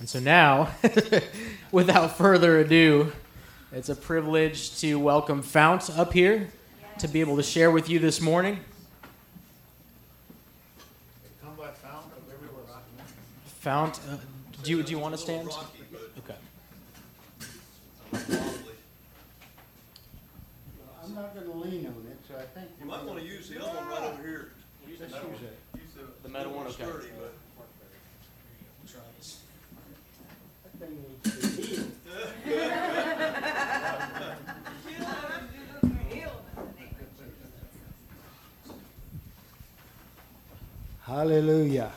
And 0.00 0.08
so 0.08 0.18
now, 0.18 0.70
without 1.72 2.16
further 2.16 2.58
ado, 2.58 3.12
it's 3.70 3.88
a 3.88 3.94
privilege 3.94 4.80
to 4.80 4.98
welcome 4.98 5.42
Fount 5.42 5.90
up 5.96 6.12
here 6.12 6.48
to 6.98 7.06
be 7.06 7.20
able 7.20 7.36
to 7.36 7.42
share 7.42 7.70
with 7.70 7.88
you 7.88 7.98
this 7.98 8.20
morning. 8.20 8.58
Come 11.42 11.54
by 11.54 11.68
Fount 11.68 12.06
of 12.06 12.22
everywhere 12.32 12.64
Fount, 13.44 14.00
uh, 14.10 14.16
do 14.62 14.70
you 14.70 14.82
do 14.82 14.90
you 14.90 14.98
want 14.98 15.14
to 15.14 15.20
stand? 15.20 15.48
Okay. 16.18 16.34
I'm 21.04 21.14
not 21.14 21.34
gonna 21.34 21.52
lean 21.52 21.86
on 21.86 22.06
it, 22.10 22.18
so 22.26 22.36
I 22.36 22.42
think. 22.58 22.70
You 22.80 22.86
might 22.86 23.04
wanna 23.04 23.20
use 23.20 23.48
the 23.48 23.62
other 23.62 23.76
one 23.78 23.88
right 23.88 24.02
over 24.02 24.22
here. 24.22 24.52
Let's 24.98 25.12
use 25.12 25.42
it. 25.42 25.58
Use 25.74 26.06
The 26.22 26.28
metal 26.28 26.52
one, 26.52 26.66
okay. 26.66 26.84
Sturdy, 26.84 27.08
but 27.18 27.34
Try 28.90 29.00
this. 29.18 29.40
That 30.64 30.72
thing 30.80 30.98
needs 31.00 31.22
to 31.22 31.46
be 31.46 31.62
healed. 31.66 31.90
Hallelujah. 41.10 41.90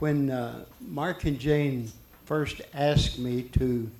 When 0.00 0.30
uh, 0.30 0.66
Mark 0.82 1.24
and 1.24 1.38
Jane 1.38 1.90
first 2.26 2.60
asked 2.74 3.18
me 3.18 3.44
to 3.54 3.90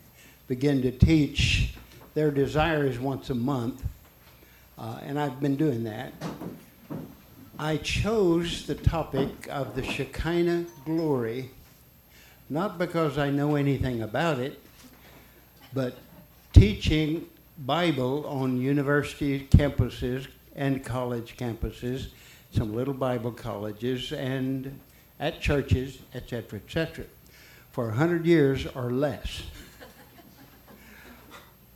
begin 0.47 0.83
to 0.83 0.91
teach, 0.91 1.73
their 2.13 2.31
desire 2.31 2.85
is 2.85 2.99
once 2.99 3.31
a 3.31 3.35
month, 3.35 3.83
uh, 4.77 4.99
and 5.03 5.19
I've 5.19 5.41
been 5.41 5.57
doing 5.57 5.83
that. 5.85 6.13
I 7.59 7.79
chose 7.79 8.67
the 8.67 8.75
topic 8.75 9.31
of 9.49 9.75
the 9.75 9.83
Shekinah 9.83 10.67
glory, 10.85 11.49
not 12.51 12.77
because 12.77 13.17
I 13.17 13.31
know 13.31 13.57
anything 13.57 14.03
about 14.03 14.41
it, 14.41 14.61
but 15.73 15.97
teaching 16.53 17.25
Bible 17.61 18.27
on 18.27 18.61
university 18.61 19.49
campuses 19.51 20.27
and 20.55 20.85
college 20.85 21.39
campuses, 21.39 22.09
some 22.57 22.75
little 22.75 22.95
Bible 22.95 23.33
colleges, 23.33 24.13
and 24.13 24.81
at 25.21 25.43
churches, 25.43 25.99
etc., 26.15 26.59
etc., 26.59 27.05
for 27.71 27.91
a 27.91 27.93
hundred 27.93 28.25
years 28.25 28.67
or 28.75 28.91
less. 28.91 29.43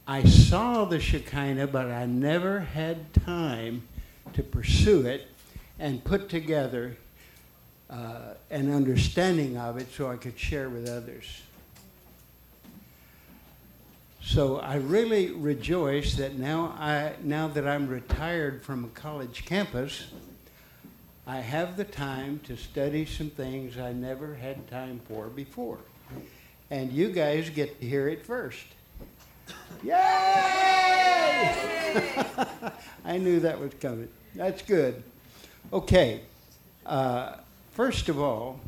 I 0.07 0.25
saw 0.25 0.87
the 0.87 0.99
Shekinah, 0.99 1.67
but 1.67 1.87
I 1.91 2.07
never 2.07 2.61
had 2.61 3.13
time 3.13 3.87
to 4.33 4.43
pursue 4.43 5.07
it 5.07 5.29
and 5.79 6.03
put 6.03 6.31
together 6.31 6.97
uh, 7.91 8.35
an 8.51 8.73
understanding 8.73 9.59
of 9.59 9.77
it 9.77 9.93
so 9.93 10.11
I 10.11 10.17
could 10.17 10.39
share 10.39 10.71
with 10.71 10.89
others. 10.89 11.43
So 14.23 14.59
I 14.61 14.77
really 14.77 15.31
rejoice 15.31 16.15
that 16.15 16.39
now 16.39 16.75
I 16.79 17.13
now 17.23 17.49
that 17.49 17.67
I'm 17.67 17.87
retired 17.87 18.63
from 18.63 18.85
a 18.85 18.89
college 18.89 19.45
campus, 19.45 20.07
I 21.31 21.39
have 21.39 21.77
the 21.77 21.85
time 21.85 22.41
to 22.49 22.57
study 22.57 23.07
some 23.07 23.31
things 23.31 23.79
I 23.79 23.93
never 23.93 24.35
had 24.35 24.67
time 24.67 25.01
for 25.07 25.29
before. 25.29 25.79
And 26.73 26.91
you 26.91 27.11
guys 27.11 27.49
get 27.51 27.81
to 27.81 27.87
hear 27.87 28.09
it 28.09 28.27
first. 28.27 28.67
Yay! 29.85 29.93
I 33.05 33.17
knew 33.17 33.39
that 33.39 33.61
was 33.61 33.73
coming. 33.81 34.09
That's 34.35 34.61
good. 34.63 35.05
Okay. 35.73 36.23
Uh, 36.85 37.37
first 37.71 38.09
of 38.09 38.19
all, 38.19 38.59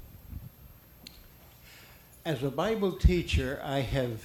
as 2.25 2.45
a 2.45 2.51
Bible 2.51 2.93
teacher, 2.93 3.61
I 3.65 3.81
have 3.81 4.23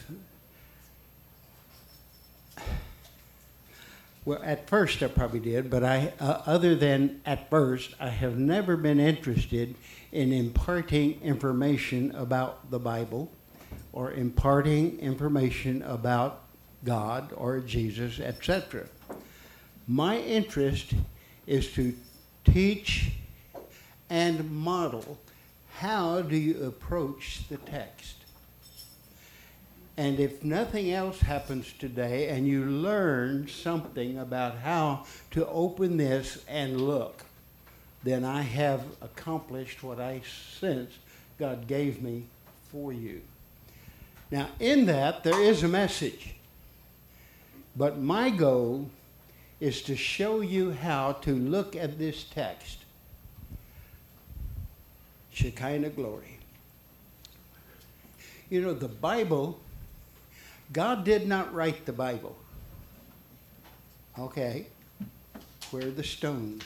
Well, 4.28 4.42
at 4.44 4.68
first 4.68 5.02
I 5.02 5.08
probably 5.08 5.40
did, 5.40 5.70
but 5.70 5.86
I, 5.86 6.12
uh, 6.20 6.42
other 6.46 6.76
than 6.76 7.22
at 7.26 7.50
first, 7.50 7.94
I 7.98 8.10
have 8.10 8.38
never 8.38 8.76
been 8.76 9.00
interested 9.00 9.74
in 10.12 10.34
imparting 10.34 11.22
information 11.22 12.12
about 12.14 12.70
the 12.70 12.78
Bible 12.78 13.32
or 13.94 14.12
imparting 14.12 15.00
information 15.00 15.82
about 15.84 16.44
God 16.84 17.32
or 17.38 17.62
Jesus, 17.62 18.20
etc. 18.20 18.88
My 19.88 20.18
interest 20.18 20.94
is 21.46 21.72
to 21.76 21.96
teach 22.44 23.12
and 24.10 24.52
model 24.52 25.18
how 25.76 26.22
do 26.22 26.36
you 26.36 26.66
approach 26.66 27.48
the 27.48 27.56
text. 27.56 28.17
And 29.98 30.20
if 30.20 30.44
nothing 30.44 30.92
else 30.92 31.20
happens 31.22 31.74
today 31.74 32.30
and 32.30 32.48
you 32.48 32.64
learn 32.64 33.48
something 33.48 34.20
about 34.20 34.60
how 34.60 35.06
to 35.32 35.48
open 35.48 35.98
this 35.98 36.44
and 36.48 36.80
look, 36.80 37.26
then 38.04 38.24
I 38.24 38.44
have 38.44 38.84
accomplished 39.02 39.82
what 39.82 40.00
I 40.00 40.22
sense 40.60 40.92
God 41.40 41.68
gave 41.68 42.02
me 42.02 42.26
for 42.72 42.94
you. 42.94 43.22
Now, 44.30 44.50
in 44.60 44.86
that, 44.86 45.24
there 45.24 45.42
is 45.42 45.64
a 45.64 45.68
message. 45.68 46.36
But 47.76 47.98
my 48.00 48.30
goal 48.30 48.90
is 49.60 49.82
to 49.84 49.96
show 49.96 50.42
you 50.42 50.72
how 50.74 51.14
to 51.14 51.34
look 51.34 51.76
at 51.76 51.98
this 51.98 52.24
text 52.24 52.80
Shekinah 55.32 55.90
glory. 55.90 56.40
You 58.50 58.62
know, 58.62 58.74
the 58.74 58.88
Bible 58.88 59.60
God 60.72 61.04
did 61.04 61.28
not 61.28 61.54
write 61.54 61.86
the 61.86 61.94
Bible. 61.94 62.36
Okay. 64.20 64.68
Where 65.72 65.88
are 65.88 65.92
the 65.92 66.04
stones? 66.04 66.64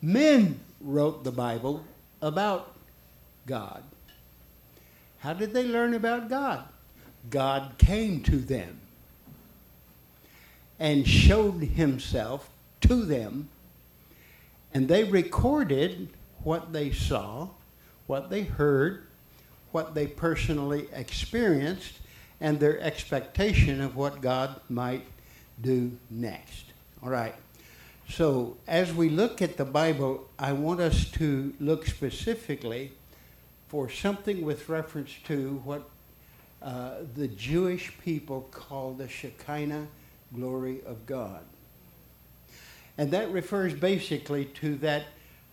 Men 0.00 0.60
wrote 0.80 1.24
the 1.24 1.30
Bible 1.30 1.84
about 2.20 2.74
God. 3.46 3.82
How 5.18 5.32
did 5.32 5.52
they 5.52 5.64
learn 5.64 5.94
about 5.94 6.28
God? 6.28 6.64
God 7.30 7.74
came 7.78 8.22
to 8.24 8.36
them 8.36 8.80
and 10.80 11.06
showed 11.06 11.62
himself 11.62 12.50
to 12.80 13.04
them, 13.04 13.48
and 14.74 14.88
they 14.88 15.04
recorded 15.04 16.08
what 16.42 16.72
they 16.72 16.90
saw, 16.90 17.50
what 18.08 18.30
they 18.30 18.42
heard, 18.42 19.06
what 19.72 19.94
they 19.94 20.06
personally 20.06 20.88
experienced 20.92 21.98
and 22.40 22.60
their 22.60 22.80
expectation 22.80 23.80
of 23.80 23.96
what 23.96 24.20
God 24.20 24.60
might 24.68 25.04
do 25.60 25.96
next. 26.10 26.64
All 27.02 27.10
right. 27.10 27.34
So, 28.08 28.56
as 28.66 28.92
we 28.92 29.08
look 29.08 29.40
at 29.40 29.56
the 29.56 29.64
Bible, 29.64 30.28
I 30.38 30.52
want 30.52 30.80
us 30.80 31.10
to 31.12 31.54
look 31.60 31.86
specifically 31.86 32.92
for 33.68 33.88
something 33.88 34.42
with 34.42 34.68
reference 34.68 35.14
to 35.24 35.62
what 35.64 35.88
uh, 36.60 36.96
the 37.14 37.28
Jewish 37.28 37.92
people 38.04 38.48
call 38.50 38.92
the 38.92 39.08
Shekinah 39.08 39.86
glory 40.34 40.80
of 40.84 41.06
God. 41.06 41.42
And 42.98 43.10
that 43.12 43.32
refers 43.32 43.72
basically 43.72 44.44
to 44.44 44.76
that 44.76 45.04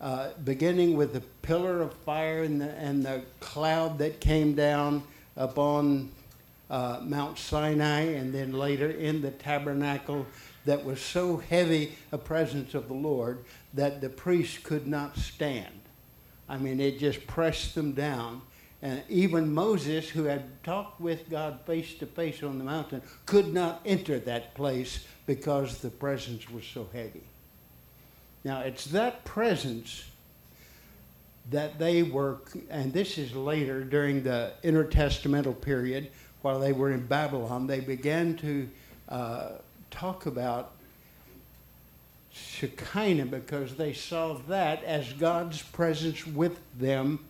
uh, 0.02 0.30
beginning 0.44 0.96
with 0.96 1.14
the 1.14 1.22
pillar 1.42 1.82
of 1.82 1.94
fire 2.06 2.44
and 2.44 2.62
the, 2.62 2.70
and 2.78 3.06
the 3.06 3.22
cloud 3.40 3.98
that 3.98 4.20
came 4.20 4.56
down 4.56 5.04
upon 5.36 6.12
uh, 6.70 7.00
Mount 7.02 7.38
Sinai, 7.38 8.02
and 8.02 8.34
then 8.34 8.54
later 8.54 8.92
in 8.92 9.22
the 9.22 9.32
tabernacle 9.32 10.26
that 10.66 10.86
was 10.86 11.02
so 11.02 11.38
heavy 11.38 11.98
a 12.12 12.18
presence 12.18 12.76
of 12.76 12.88
the 12.88 12.94
Lord 12.94 13.44
that 13.74 14.02
the 14.02 14.10
priests 14.10 14.60
could 14.60 14.88
not 14.88 15.18
stand. 15.18 15.80
I 16.48 16.58
mean, 16.58 16.80
it 16.80 17.00
just 17.00 17.26
pressed 17.28 17.76
them 17.76 17.94
down. 17.94 18.42
And 18.82 19.04
even 19.10 19.54
Moses, 19.54 20.10
who 20.10 20.24
had 20.24 20.64
talked 20.64 21.02
with 21.02 21.30
God 21.30 21.60
face 21.66 21.96
to 21.96 22.06
face 22.06 22.44
on 22.44 22.58
the 22.58 22.64
mountain, 22.64 23.02
could 23.26 23.54
not 23.54 23.82
enter 23.86 24.20
that 24.20 24.56
place 24.56 25.06
because 25.26 25.80
the 25.80 25.90
presence 25.90 26.50
was 26.50 26.64
so 26.66 26.88
heavy. 26.94 27.24
Now, 28.44 28.62
it's 28.62 28.86
that 28.86 29.26
presence 29.26 30.06
that 31.52 31.80
they 31.80 32.04
were, 32.04 32.38
and 32.70 32.94
this 32.94 33.18
is 33.18 33.36
later 33.36 33.84
during 33.84 34.24
the 34.24 34.54
intertestamental 34.64 35.60
period, 35.60 36.10
while 36.42 36.60
they 36.60 36.72
were 36.72 36.92
in 36.92 37.06
Babylon, 37.06 37.68
they 37.68 37.80
began 37.80 38.38
to 38.38 38.70
uh, 39.10 39.50
talk 39.92 40.26
about 40.26 40.72
Shekinah 42.32 43.26
because 43.26 43.76
they 43.76 43.94
saw 43.94 44.36
that 44.48 44.84
as 44.84 45.12
God's 45.14 45.62
presence 45.62 46.26
with 46.26 46.60
them 46.78 47.26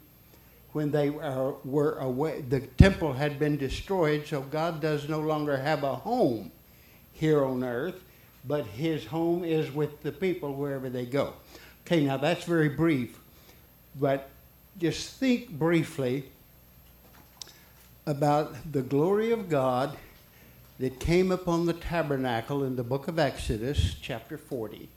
when 0.74 0.92
they 0.92 1.10
were 1.10 1.98
away. 1.98 2.42
The 2.42 2.60
temple 2.60 3.14
had 3.14 3.40
been 3.40 3.58
destroyed, 3.58 4.28
so 4.28 4.42
God 4.42 4.82
does 4.82 5.10
no 5.10 5.20
longer 5.20 5.58
have 5.58 5.84
a 5.84 5.96
home 5.96 6.52
here 7.14 7.44
on 7.44 7.64
earth 7.64 8.04
but 8.50 8.66
his 8.66 9.06
home 9.06 9.44
is 9.44 9.72
with 9.72 10.02
the 10.02 10.12
people 10.12 10.56
wherever 10.56 10.90
they 10.90 11.06
go. 11.06 11.34
Okay, 11.86 12.04
now 12.04 12.18
that's 12.18 12.46
very 12.46 12.68
brief, 12.68 13.20
but 14.00 14.28
just 14.80 15.18
think 15.18 15.52
briefly 15.52 16.26
about 18.08 18.56
the 18.72 18.82
glory 18.82 19.32
of 19.32 19.50
God 19.50 19.96
that 20.80 21.00
came 21.00 21.32
upon 21.32 21.68
the 21.68 21.74
tabernacle 21.74 22.64
in 22.64 22.76
the 22.76 22.84
book 22.84 23.08
of 23.08 23.20
Exodus, 23.20 23.96
chapter 24.02 24.36
40. 24.36 24.90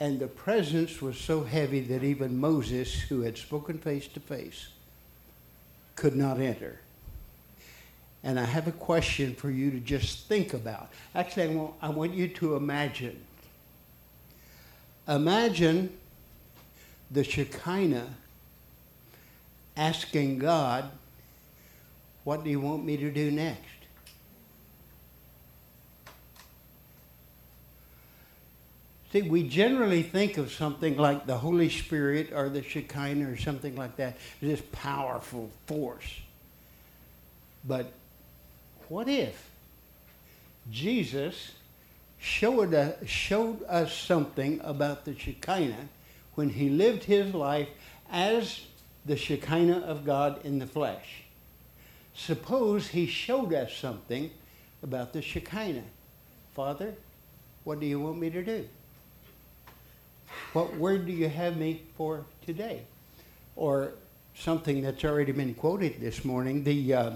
And 0.00 0.18
the 0.18 0.26
presence 0.26 1.00
was 1.00 1.16
so 1.16 1.44
heavy 1.44 1.80
that 1.82 2.02
even 2.02 2.40
Moses, 2.40 2.92
who 3.02 3.20
had 3.20 3.38
spoken 3.38 3.78
face 3.78 4.08
to 4.08 4.18
face, 4.18 4.70
could 5.94 6.16
not 6.16 6.40
enter. 6.40 6.80
And 8.22 8.38
I 8.38 8.44
have 8.44 8.68
a 8.68 8.72
question 8.72 9.34
for 9.34 9.50
you 9.50 9.70
to 9.70 9.80
just 9.80 10.26
think 10.26 10.52
about. 10.52 10.90
Actually, 11.14 11.44
I 11.44 11.46
want, 11.48 11.74
I 11.82 11.88
want 11.88 12.14
you 12.14 12.28
to 12.28 12.56
imagine. 12.56 13.18
Imagine 15.08 15.96
the 17.10 17.24
Shekinah 17.24 18.14
asking 19.76 20.38
God, 20.38 20.90
What 22.24 22.44
do 22.44 22.50
you 22.50 22.60
want 22.60 22.84
me 22.84 22.96
to 22.98 23.10
do 23.10 23.30
next? 23.30 23.64
See, 29.12 29.22
we 29.22 29.48
generally 29.48 30.04
think 30.04 30.38
of 30.38 30.52
something 30.52 30.96
like 30.96 31.26
the 31.26 31.38
Holy 31.38 31.68
Spirit 31.68 32.32
or 32.32 32.48
the 32.48 32.62
Shekinah 32.62 33.28
or 33.28 33.36
something 33.36 33.74
like 33.74 33.96
that, 33.96 34.16
this 34.40 34.62
powerful 34.70 35.50
force. 35.66 36.20
But 37.66 37.92
what 38.90 39.08
if 39.08 39.48
Jesus 40.70 41.52
showed 42.18 42.74
us, 42.74 42.96
showed 43.08 43.62
us 43.68 43.96
something 43.96 44.60
about 44.64 45.04
the 45.04 45.16
Shekinah 45.16 45.88
when 46.34 46.50
he 46.50 46.68
lived 46.68 47.04
his 47.04 47.32
life 47.32 47.68
as 48.10 48.62
the 49.06 49.16
Shekinah 49.16 49.78
of 49.78 50.04
God 50.04 50.44
in 50.44 50.58
the 50.58 50.66
flesh? 50.66 51.22
Suppose 52.14 52.88
he 52.88 53.06
showed 53.06 53.54
us 53.54 53.72
something 53.72 54.32
about 54.82 55.12
the 55.12 55.22
Shekinah. 55.22 55.84
Father, 56.54 56.94
what 57.62 57.78
do 57.78 57.86
you 57.86 58.00
want 58.00 58.18
me 58.18 58.28
to 58.30 58.42
do? 58.42 58.68
What 60.52 60.76
word 60.76 61.06
do 61.06 61.12
you 61.12 61.28
have 61.28 61.56
me 61.56 61.82
for 61.96 62.24
today? 62.44 62.82
Or 63.54 63.92
something 64.34 64.82
that's 64.82 65.04
already 65.04 65.30
been 65.30 65.54
quoted 65.54 66.00
this 66.00 66.24
morning, 66.24 66.64
the, 66.64 66.94
uh, 66.94 67.10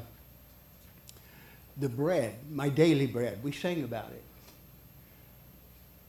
the 1.76 1.88
bread, 1.88 2.34
my 2.50 2.68
daily 2.68 3.06
bread. 3.06 3.42
We 3.42 3.52
sang 3.52 3.82
about 3.82 4.10
it. 4.10 4.22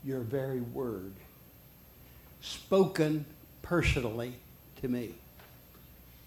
Your 0.03 0.19
very 0.19 0.61
word, 0.61 1.13
spoken 2.41 3.25
personally 3.61 4.35
to 4.81 4.87
me. 4.87 5.15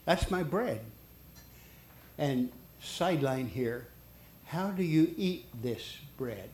That's 0.04 0.30
my 0.30 0.42
bread. 0.42 0.80
And 2.16 2.50
sideline 2.80 3.46
here, 3.46 3.86
how 4.46 4.70
do 4.70 4.82
you 4.82 5.14
eat 5.16 5.46
this 5.62 5.98
bread? 6.16 6.48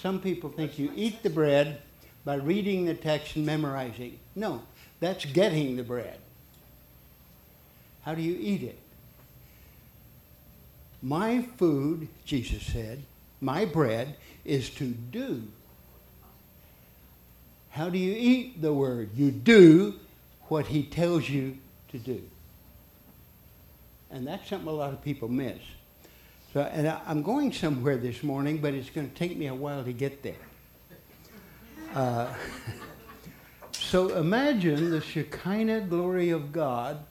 Some 0.00 0.20
people 0.20 0.50
think 0.50 0.78
you 0.78 0.92
eat 0.94 1.22
the 1.22 1.30
bread 1.30 1.80
by 2.24 2.36
reading 2.36 2.84
the 2.84 2.94
text 2.94 3.36
and 3.36 3.44
memorizing. 3.44 4.18
No, 4.36 4.62
that's 5.00 5.24
getting 5.24 5.76
the 5.76 5.82
bread. 5.82 6.18
How 8.02 8.14
do 8.14 8.22
you 8.22 8.36
eat 8.38 8.62
it? 8.62 8.78
My 11.02 11.42
food, 11.56 12.08
Jesus 12.24 12.62
said, 12.62 13.02
my 13.40 13.64
bread 13.64 14.16
is 14.44 14.70
to 14.70 14.84
do. 14.84 15.42
How 17.70 17.88
do 17.88 17.98
you 17.98 18.14
eat 18.16 18.60
the 18.60 18.72
word? 18.72 19.10
You 19.14 19.30
do 19.30 19.94
what 20.48 20.66
he 20.66 20.82
tells 20.82 21.28
you 21.28 21.56
to 21.88 21.98
do. 21.98 22.22
And 24.10 24.26
that's 24.26 24.48
something 24.48 24.68
a 24.68 24.72
lot 24.72 24.92
of 24.92 25.02
people 25.02 25.28
miss. 25.28 25.58
So, 26.52 26.62
and 26.62 26.88
I, 26.88 27.00
am 27.06 27.22
going 27.22 27.52
somewhere 27.52 27.96
this 27.96 28.24
morning, 28.24 28.58
but 28.58 28.74
it's 28.74 28.90
going 28.90 29.08
to 29.08 29.14
take 29.14 29.36
me 29.36 29.46
a 29.46 29.54
while 29.54 29.84
to 29.84 29.92
get 29.92 30.22
there. 30.22 30.34
Uh, 31.94 32.34
so 33.72 34.16
imagine 34.16 34.90
the 34.90 35.00
Shekinah 35.00 35.82
glory 35.82 36.30
of 36.30 36.50
God. 36.50 37.04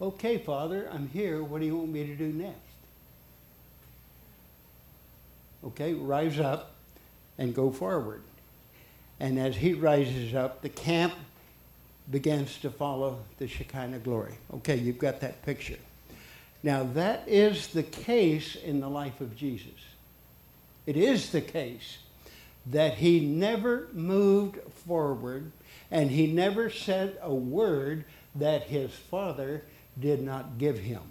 Okay, 0.00 0.38
Father, 0.38 0.88
I'm 0.90 1.08
here. 1.08 1.42
What 1.42 1.60
do 1.60 1.66
you 1.66 1.76
want 1.76 1.90
me 1.90 2.06
to 2.06 2.14
do 2.14 2.32
next? 2.32 2.56
Okay, 5.62 5.92
rise 5.92 6.40
up 6.40 6.72
and 7.36 7.54
go 7.54 7.70
forward. 7.70 8.22
And 9.18 9.38
as 9.38 9.56
he 9.56 9.74
rises 9.74 10.34
up, 10.34 10.62
the 10.62 10.70
camp 10.70 11.12
begins 12.10 12.56
to 12.58 12.70
follow 12.70 13.18
the 13.38 13.46
Shekinah 13.46 13.98
glory. 13.98 14.38
Okay, 14.54 14.76
you've 14.76 14.98
got 14.98 15.20
that 15.20 15.42
picture. 15.42 15.76
Now, 16.62 16.84
that 16.94 17.24
is 17.26 17.68
the 17.68 17.82
case 17.82 18.56
in 18.56 18.80
the 18.80 18.88
life 18.88 19.20
of 19.20 19.36
Jesus. 19.36 19.68
It 20.86 20.96
is 20.96 21.30
the 21.30 21.42
case 21.42 21.98
that 22.66 22.94
he 22.94 23.20
never 23.20 23.88
moved 23.92 24.58
forward 24.86 25.52
and 25.90 26.10
he 26.10 26.26
never 26.26 26.70
said 26.70 27.18
a 27.22 27.34
word 27.34 28.04
that 28.34 28.64
his 28.64 28.92
father 28.92 29.64
did 29.98 30.22
not 30.22 30.58
give 30.58 30.78
him. 30.78 31.02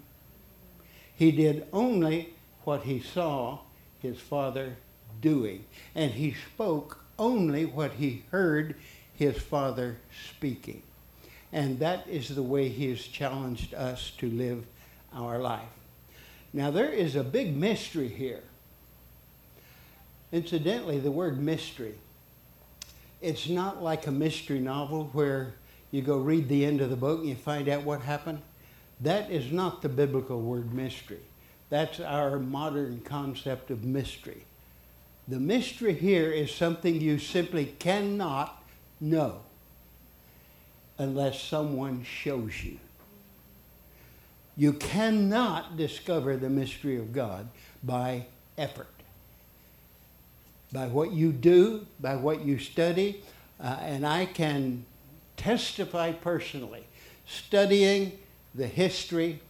He 1.14 1.32
did 1.32 1.66
only 1.72 2.34
what 2.64 2.82
he 2.82 3.00
saw 3.00 3.60
his 4.00 4.18
father 4.18 4.76
doing, 5.20 5.64
and 5.94 6.12
he 6.12 6.34
spoke 6.54 7.04
only 7.18 7.66
what 7.66 7.92
he 7.92 8.24
heard 8.30 8.74
his 9.14 9.36
father 9.38 9.98
speaking. 10.30 10.82
And 11.52 11.78
that 11.80 12.06
is 12.08 12.34
the 12.34 12.42
way 12.42 12.68
he 12.68 12.88
has 12.90 13.02
challenged 13.02 13.74
us 13.74 14.12
to 14.18 14.30
live 14.30 14.64
our 15.12 15.38
life. 15.38 15.68
Now, 16.52 16.70
there 16.70 16.90
is 16.90 17.16
a 17.16 17.24
big 17.24 17.56
mystery 17.56 18.08
here 18.08 18.42
Incidentally, 20.32 21.00
the 21.00 21.10
word 21.10 21.40
mystery, 21.40 21.94
it's 23.20 23.48
not 23.48 23.82
like 23.82 24.06
a 24.06 24.12
mystery 24.12 24.60
novel 24.60 25.10
where 25.12 25.54
you 25.90 26.02
go 26.02 26.18
read 26.18 26.48
the 26.48 26.64
end 26.64 26.80
of 26.80 26.88
the 26.88 26.96
book 26.96 27.20
and 27.20 27.28
you 27.28 27.34
find 27.34 27.68
out 27.68 27.82
what 27.82 28.02
happened. 28.02 28.40
That 29.00 29.30
is 29.30 29.50
not 29.50 29.82
the 29.82 29.88
biblical 29.88 30.40
word 30.40 30.72
mystery. 30.74 31.20
That's 31.68 32.00
our 32.00 32.38
modern 32.38 33.00
concept 33.00 33.70
of 33.70 33.84
mystery. 33.84 34.44
The 35.28 35.38
mystery 35.38 35.94
here 35.94 36.30
is 36.30 36.52
something 36.52 37.00
you 37.00 37.18
simply 37.18 37.66
cannot 37.78 38.62
know 39.00 39.40
unless 40.98 41.40
someone 41.40 42.04
shows 42.04 42.62
you. 42.62 42.78
You 44.56 44.72
cannot 44.74 45.76
discover 45.76 46.36
the 46.36 46.50
mystery 46.50 46.96
of 46.98 47.12
God 47.12 47.48
by 47.82 48.26
effort 48.58 48.88
by 50.72 50.86
what 50.86 51.12
you 51.12 51.32
do, 51.32 51.86
by 51.98 52.16
what 52.16 52.44
you 52.44 52.58
study, 52.58 53.22
uh, 53.58 53.78
and 53.80 54.06
I 54.06 54.26
can 54.26 54.84
testify 55.36 56.12
personally, 56.12 56.86
studying 57.26 58.18
the 58.54 58.66
history, 58.66 59.40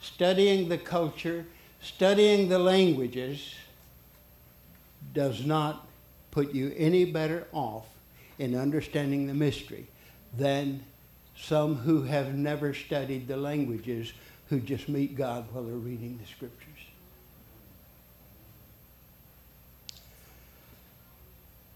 studying 0.00 0.68
the 0.68 0.78
culture, 0.78 1.46
studying 1.80 2.48
the 2.48 2.58
languages 2.58 3.54
does 5.14 5.44
not 5.44 5.86
put 6.30 6.52
you 6.52 6.74
any 6.76 7.04
better 7.04 7.46
off 7.52 7.86
in 8.38 8.54
understanding 8.54 9.26
the 9.26 9.34
mystery 9.34 9.86
than 10.36 10.82
some 11.36 11.76
who 11.76 12.02
have 12.02 12.34
never 12.34 12.74
studied 12.74 13.28
the 13.28 13.36
languages 13.36 14.12
who 14.48 14.60
just 14.60 14.88
meet 14.88 15.16
God 15.16 15.46
while 15.52 15.64
they're 15.64 15.74
reading 15.74 16.18
the 16.20 16.26
scriptures. 16.26 16.68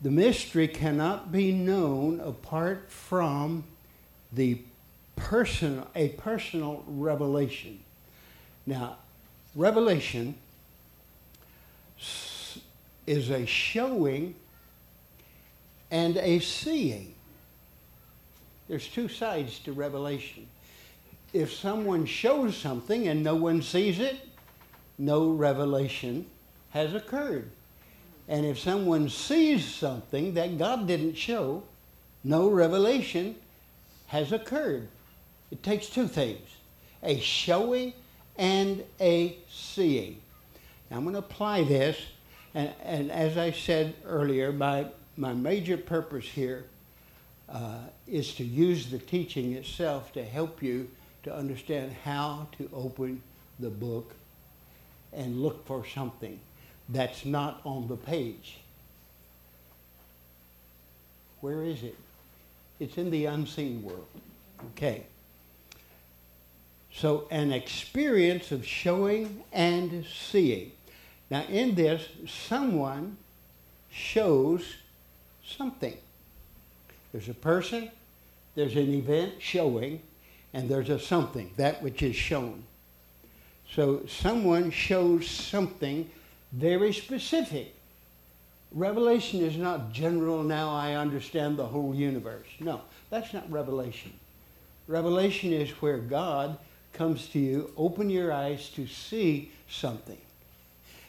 the 0.02 0.10
mystery 0.10 0.66
cannot 0.66 1.30
be 1.30 1.52
known 1.52 2.20
apart 2.20 2.90
from 2.90 3.64
the 4.32 4.60
personal, 5.16 5.88
a 5.94 6.10
personal 6.10 6.84
revelation. 6.86 7.80
Now, 8.66 8.96
revelation 9.54 10.34
is 13.06 13.30
a 13.30 13.44
showing 13.46 14.34
and 15.90 16.16
a 16.16 16.38
seeing. 16.38 17.14
There's 18.68 18.88
two 18.88 19.08
sides 19.08 19.58
to 19.60 19.72
revelation. 19.72 20.48
If 21.32 21.52
someone 21.52 22.06
shows 22.06 22.56
something 22.56 23.08
and 23.08 23.22
no 23.22 23.34
one 23.34 23.62
sees 23.62 23.98
it, 23.98 24.16
no 24.98 25.30
revelation 25.30 26.26
has 26.70 26.94
occurred. 26.94 27.50
And 28.28 28.46
if 28.46 28.58
someone 28.58 29.08
sees 29.08 29.64
something 29.64 30.34
that 30.34 30.58
God 30.58 30.86
didn't 30.86 31.14
show, 31.14 31.64
no 32.24 32.48
revelation 32.48 33.36
has 34.06 34.32
occurred. 34.32 34.88
It 35.52 35.62
takes 35.62 35.88
two 35.88 36.08
things 36.08 36.48
a 37.02 37.20
showing 37.20 37.92
and 38.38 38.82
a 39.00 39.36
seeing. 39.50 40.20
Now, 40.90 40.96
I'm 40.96 41.02
going 41.02 41.14
to 41.14 41.18
apply 41.18 41.64
this, 41.64 41.98
and, 42.54 42.72
and 42.82 43.10
as 43.10 43.36
I 43.36 43.50
said 43.50 43.94
earlier, 44.06 44.50
my, 44.50 44.86
my 45.16 45.34
major 45.34 45.76
purpose 45.76 46.24
here 46.24 46.64
uh, 47.48 47.80
is 48.06 48.34
to 48.36 48.44
use 48.44 48.90
the 48.90 48.98
teaching 48.98 49.52
itself 49.52 50.12
to 50.14 50.24
help 50.24 50.62
you 50.62 50.88
to 51.24 51.34
understand 51.34 51.92
how 52.04 52.48
to 52.56 52.70
open 52.72 53.22
the 53.58 53.70
book 53.70 54.14
and 55.12 55.42
look 55.42 55.66
for 55.66 55.84
something 55.86 56.40
that's 56.88 57.26
not 57.26 57.60
on 57.64 57.88
the 57.88 57.96
page. 57.96 58.58
Where 61.40 61.62
is 61.62 61.82
it? 61.82 61.96
It's 62.80 62.96
in 62.96 63.10
the 63.10 63.26
unseen 63.26 63.82
world. 63.82 64.06
Okay. 64.70 65.04
So, 66.94 67.26
an 67.30 67.52
experience 67.52 68.52
of 68.52 68.66
showing 68.66 69.42
and 69.52 70.04
seeing. 70.04 70.72
Now, 71.30 71.42
in 71.44 71.74
this, 71.74 72.06
someone 72.26 73.16
shows 73.90 74.76
something. 75.42 75.96
There's 77.10 77.30
a 77.30 77.34
person, 77.34 77.90
there's 78.54 78.76
an 78.76 78.92
event 78.92 79.34
showing, 79.38 80.02
and 80.52 80.68
there's 80.68 80.90
a 80.90 80.98
something, 80.98 81.50
that 81.56 81.82
which 81.82 82.02
is 82.02 82.14
shown. 82.14 82.62
So, 83.70 84.04
someone 84.06 84.70
shows 84.70 85.26
something 85.28 86.10
very 86.52 86.92
specific. 86.92 87.74
Revelation 88.70 89.40
is 89.40 89.56
not 89.56 89.92
general, 89.92 90.42
now 90.42 90.70
I 90.70 90.94
understand 90.94 91.56
the 91.56 91.66
whole 91.66 91.94
universe. 91.94 92.48
No, 92.60 92.82
that's 93.08 93.32
not 93.32 93.50
revelation. 93.50 94.12
Revelation 94.86 95.54
is 95.54 95.70
where 95.82 95.98
God 95.98 96.58
comes 96.92 97.28
to 97.28 97.38
you, 97.38 97.72
open 97.76 98.10
your 98.10 98.32
eyes 98.32 98.68
to 98.70 98.86
see 98.86 99.50
something. 99.68 100.20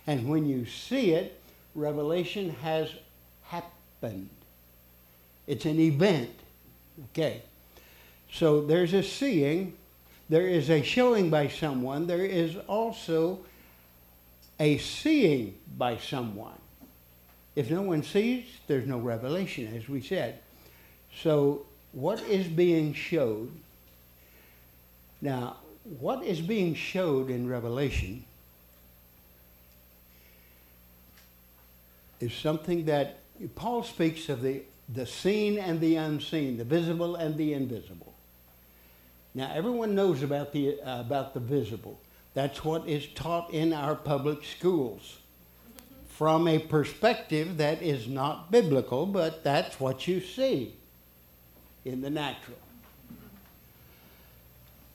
And 0.08 0.30
when 0.30 0.46
you 0.46 0.66
see 0.66 1.12
it, 1.12 1.40
revelation 1.76 2.52
has 2.62 2.90
happened. 3.44 4.30
It's 5.48 5.66
an 5.66 5.80
event. 5.80 6.32
Okay. 7.12 7.42
So 8.32 8.62
there's 8.62 8.94
a 8.94 9.04
seeing, 9.04 9.74
there 10.30 10.48
is 10.48 10.70
a 10.70 10.82
showing 10.82 11.30
by 11.30 11.48
someone, 11.48 12.08
there 12.08 12.26
is 12.26 12.58
also 12.68 13.40
a 14.60 14.78
seeing 14.78 15.56
by 15.78 15.98
someone. 15.98 16.58
If 17.56 17.70
no 17.70 17.84
one 17.84 18.02
sees, 18.02 18.46
there's 18.68 18.88
no 18.88 18.98
revelation, 18.98 19.76
as 19.76 19.88
we 19.88 20.02
said. 20.02 20.40
So, 21.22 21.66
what 21.92 22.22
is 22.24 22.48
being 22.48 22.94
showed? 22.94 23.52
Now, 25.22 25.58
what 25.84 26.24
is 26.24 26.40
being 26.42 26.76
showed 26.76 27.30
in 27.30 27.48
Revelation 27.48 28.24
is 32.20 32.34
something 32.34 32.86
that 32.86 33.20
Paul 33.56 33.84
speaks 33.84 34.30
of 34.30 34.42
the, 34.42 34.64
the 34.88 35.06
seen 35.06 35.58
and 35.58 35.80
the 35.82 35.96
unseen, 35.98 36.58
the 36.58 36.64
visible 36.64 37.16
and 37.16 37.36
the 37.36 37.54
invisible. 37.54 38.14
Now, 39.36 39.52
everyone 39.54 39.96
knows 39.96 40.24
about 40.24 40.54
the, 40.54 40.80
uh, 40.82 41.02
about 41.02 41.34
the 41.34 41.40
visible. 41.40 42.00
That's 42.34 42.64
what 42.64 42.88
is 42.88 43.08
taught 43.08 43.52
in 43.52 43.74
our 43.74 43.96
public 43.96 44.44
schools 44.46 45.18
from 46.08 46.48
a 46.48 46.60
perspective 46.60 47.58
that 47.58 47.82
is 47.82 48.08
not 48.08 48.52
biblical, 48.52 49.06
but 49.06 49.44
that's 49.44 49.80
what 49.80 50.08
you 50.08 50.22
see 50.22 50.76
in 51.84 52.02
the 52.02 52.10
natural. 52.10 52.63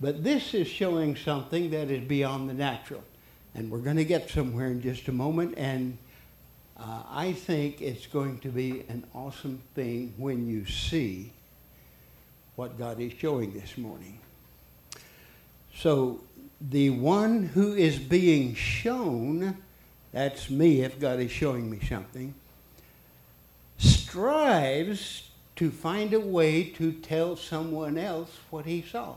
But 0.01 0.23
this 0.23 0.55
is 0.55 0.69
showing 0.69 1.17
something 1.17 1.71
that 1.71 1.91
is 1.91 2.07
beyond 2.07 2.49
the 2.49 2.55
natural. 2.55 3.03
And 3.55 3.71
we're 3.71 3.79
going 3.79 3.97
to 3.97 4.05
get 4.05 4.31
somewhere 4.31 4.69
in 4.69 4.81
just 4.81 5.09
a 5.09 5.13
moment. 5.13 5.55
And 5.57 5.99
uh, 6.77 7.03
I 7.11 7.33
think 7.33 7.83
it's 7.83 8.07
going 8.07 8.39
to 8.41 8.49
be 8.49 8.85
an 8.89 9.05
awesome 9.13 9.61
thing 9.75 10.15
when 10.17 10.47
you 10.47 10.67
see 10.67 11.33
what 12.55 12.79
God 12.79 13.01
is 13.01 13.13
showing 13.13 13.53
this 13.53 13.77
morning. 13.77 14.21
So, 15.75 16.21
the 16.61 16.91
one 16.91 17.45
who 17.45 17.75
is 17.75 17.99
being 17.99 18.55
shown, 18.55 19.59
that's 20.13 20.51
me 20.51 20.83
if 20.83 20.99
God 20.99 21.21
is 21.21 21.31
showing 21.31 21.71
me 21.71 21.79
something, 21.89 22.35
strives 23.79 25.31
to 25.55 25.71
find 25.71 26.13
a 26.13 26.21
way 26.21 26.65
to 26.65 26.93
tell 26.93 27.37
someone 27.37 27.97
else 27.97 28.31
what 28.51 28.67
he 28.67 28.83
saw. 28.83 29.17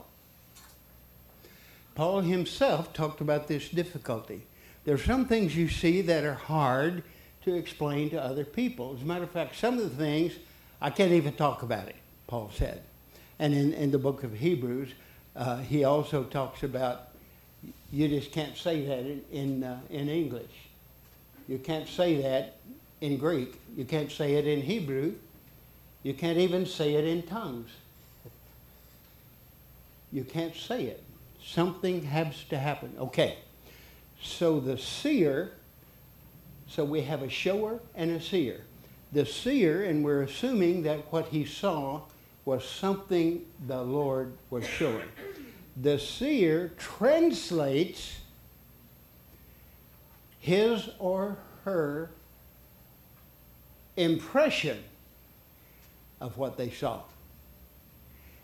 Paul 1.94 2.22
himself 2.22 2.92
talked 2.92 3.20
about 3.20 3.48
this 3.48 3.68
difficulty. 3.68 4.46
There 4.84 4.94
are 4.94 4.98
some 4.98 5.26
things 5.26 5.56
you 5.56 5.68
see 5.68 6.00
that 6.02 6.24
are 6.24 6.34
hard 6.34 7.02
to 7.44 7.54
explain 7.54 8.10
to 8.10 8.22
other 8.22 8.44
people. 8.44 8.94
As 8.96 9.02
a 9.02 9.06
matter 9.06 9.24
of 9.24 9.30
fact, 9.30 9.56
some 9.56 9.78
of 9.78 9.84
the 9.84 9.96
things 9.96 10.32
I 10.80 10.90
can't 10.90 11.12
even 11.12 11.34
talk 11.34 11.62
about 11.62 11.88
it, 11.88 11.96
Paul 12.26 12.50
said. 12.54 12.82
And 13.38 13.54
in, 13.54 13.72
in 13.74 13.90
the 13.90 13.98
book 13.98 14.24
of 14.24 14.32
Hebrews, 14.32 14.90
uh, 15.36 15.58
he 15.58 15.84
also 15.84 16.24
talks 16.24 16.62
about 16.62 17.08
you 17.92 18.08
just 18.08 18.32
can't 18.32 18.56
say 18.56 18.84
that 18.86 19.00
in, 19.00 19.24
in, 19.30 19.64
uh, 19.64 19.80
in 19.90 20.08
English. 20.08 20.50
You 21.46 21.58
can't 21.58 21.88
say 21.88 22.22
that 22.22 22.56
in 23.00 23.18
Greek. 23.18 23.60
You 23.76 23.84
can't 23.84 24.10
say 24.10 24.34
it 24.34 24.46
in 24.46 24.62
Hebrew. 24.62 25.14
You 26.02 26.14
can't 26.14 26.38
even 26.38 26.66
say 26.66 26.94
it 26.94 27.04
in 27.04 27.22
tongues. 27.22 27.70
You 30.10 30.24
can't 30.24 30.56
say 30.56 30.84
it. 30.84 31.02
Something 31.44 32.04
has 32.04 32.44
to 32.50 32.58
happen. 32.58 32.94
Okay. 32.98 33.38
So 34.22 34.60
the 34.60 34.78
seer, 34.78 35.52
so 36.68 36.84
we 36.84 37.02
have 37.02 37.22
a 37.22 37.28
shower 37.28 37.80
and 37.94 38.12
a 38.12 38.20
seer. 38.20 38.60
The 39.12 39.26
seer, 39.26 39.84
and 39.84 40.04
we're 40.04 40.22
assuming 40.22 40.82
that 40.84 41.12
what 41.12 41.28
he 41.28 41.44
saw 41.44 42.02
was 42.44 42.64
something 42.64 43.44
the 43.66 43.82
Lord 43.82 44.32
was 44.50 44.66
showing. 44.66 45.08
The 45.76 45.98
seer 45.98 46.72
translates 46.78 48.20
his 50.38 50.90
or 50.98 51.38
her 51.64 52.10
impression 53.96 54.82
of 56.20 56.38
what 56.38 56.56
they 56.56 56.70
saw. 56.70 57.02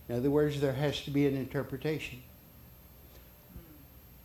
In 0.09 0.17
other 0.17 0.31
words, 0.31 0.61
there 0.61 0.73
has 0.73 1.01
to 1.03 1.11
be 1.11 1.27
an 1.27 1.37
interpretation. 1.37 2.23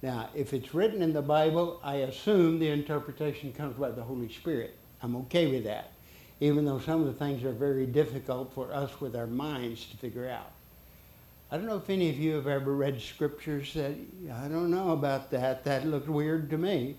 Now, 0.03 0.27
if 0.35 0.53
it's 0.53 0.73
written 0.73 1.01
in 1.01 1.13
the 1.13 1.21
Bible, 1.21 1.79
I 1.81 1.95
assume 1.95 2.59
the 2.59 2.67
interpretation 2.67 3.53
comes 3.53 3.77
by 3.77 3.89
the 3.89 4.03
Holy 4.03 4.27
Spirit. 4.27 4.75
I'm 5.01 5.15
okay 5.15 5.49
with 5.49 5.63
that, 5.63 5.93
even 6.41 6.65
though 6.65 6.79
some 6.79 6.99
of 6.99 7.07
the 7.07 7.13
things 7.13 7.45
are 7.45 7.53
very 7.53 7.85
difficult 7.85 8.53
for 8.53 8.73
us 8.73 8.99
with 8.99 9.15
our 9.15 9.27
minds 9.27 9.85
to 9.85 9.95
figure 9.95 10.29
out. 10.29 10.51
I 11.49 11.55
don't 11.55 11.67
know 11.67 11.77
if 11.77 11.89
any 11.89 12.09
of 12.09 12.17
you 12.17 12.33
have 12.33 12.47
ever 12.47 12.75
read 12.75 12.99
scriptures 13.01 13.73
that, 13.75 13.93
I 14.33 14.49
don't 14.49 14.69
know 14.69 14.91
about 14.91 15.31
that, 15.31 15.63
that 15.63 15.87
looked 15.87 16.09
weird 16.09 16.49
to 16.49 16.57
me. 16.57 16.97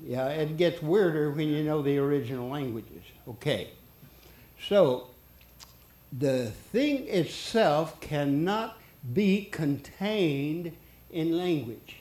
Yeah, 0.00 0.28
it 0.28 0.56
gets 0.56 0.80
weirder 0.80 1.30
when 1.30 1.48
you 1.50 1.62
know 1.62 1.82
the 1.82 1.98
original 1.98 2.48
languages. 2.48 3.02
Okay. 3.28 3.68
So, 4.66 5.08
the 6.10 6.52
thing 6.72 7.06
itself 7.08 8.00
cannot 8.00 8.78
be 9.12 9.44
contained 9.44 10.72
in 11.12 11.36
language. 11.36 11.96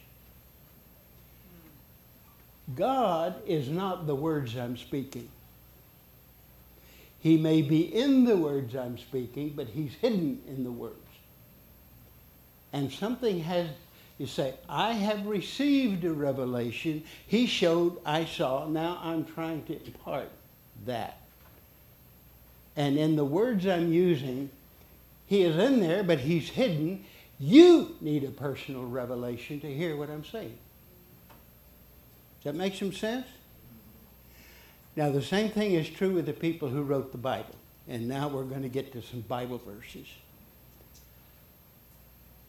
God 2.75 3.35
is 3.45 3.69
not 3.69 4.07
the 4.07 4.15
words 4.15 4.55
I'm 4.55 4.77
speaking. 4.77 5.29
He 7.19 7.37
may 7.37 7.61
be 7.61 7.81
in 7.81 8.25
the 8.25 8.37
words 8.37 8.75
I'm 8.75 8.97
speaking, 8.97 9.53
but 9.55 9.67
he's 9.67 9.93
hidden 9.93 10.41
in 10.47 10.63
the 10.63 10.71
words. 10.71 10.95
And 12.73 12.91
something 12.91 13.41
has, 13.41 13.67
you 14.17 14.25
say, 14.25 14.55
I 14.67 14.93
have 14.93 15.27
received 15.27 16.03
a 16.05 16.13
revelation. 16.13 17.03
He 17.27 17.45
showed, 17.45 17.99
I 18.05 18.25
saw. 18.25 18.67
Now 18.67 18.99
I'm 19.03 19.25
trying 19.25 19.63
to 19.65 19.85
impart 19.85 20.29
that. 20.85 21.17
And 22.75 22.97
in 22.97 23.15
the 23.15 23.25
words 23.25 23.67
I'm 23.67 23.91
using, 23.91 24.49
he 25.27 25.43
is 25.43 25.57
in 25.57 25.79
there, 25.79 26.03
but 26.03 26.19
he's 26.19 26.49
hidden. 26.49 27.05
You 27.41 27.95
need 28.01 28.23
a 28.23 28.29
personal 28.29 28.85
revelation 28.85 29.59
to 29.61 29.73
hear 29.73 29.97
what 29.97 30.11
I'm 30.11 30.23
saying. 30.23 30.55
Does 32.43 32.53
that 32.53 32.55
make 32.55 32.75
some 32.75 32.93
sense? 32.93 33.25
Now, 34.95 35.09
the 35.09 35.23
same 35.23 35.49
thing 35.49 35.73
is 35.73 35.89
true 35.89 36.13
with 36.13 36.27
the 36.27 36.33
people 36.33 36.69
who 36.69 36.83
wrote 36.83 37.11
the 37.11 37.17
Bible. 37.17 37.55
And 37.87 38.07
now 38.07 38.27
we're 38.27 38.43
going 38.43 38.61
to 38.61 38.69
get 38.69 38.93
to 38.93 39.01
some 39.01 39.21
Bible 39.21 39.59
verses. 39.65 40.05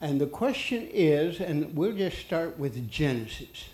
And 0.03 0.21
the 0.21 0.27
question 0.27 0.87
is, 0.93 1.41
and 1.41 1.75
we'll 1.75 1.97
just 1.97 2.19
start 2.19 2.59
with 2.59 2.91
Genesis. 2.91 3.71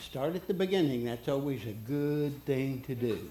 Start 0.00 0.34
at 0.34 0.48
the 0.48 0.54
beginning. 0.54 1.04
That's 1.04 1.28
always 1.28 1.64
a 1.66 1.72
good 1.86 2.44
thing 2.46 2.82
to 2.88 2.96
do. 2.96 3.30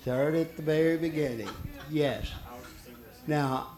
Start 0.00 0.34
at 0.34 0.56
the 0.56 0.62
very 0.62 0.96
beginning. 0.96 1.48
Yes. 1.90 2.30
Now, 3.26 3.68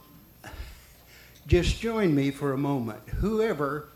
just 1.47 1.81
join 1.81 2.13
me 2.13 2.33
for 2.33 2.53
a 2.53 2.59
moment. 2.59 3.01
Whoever, 3.09 3.89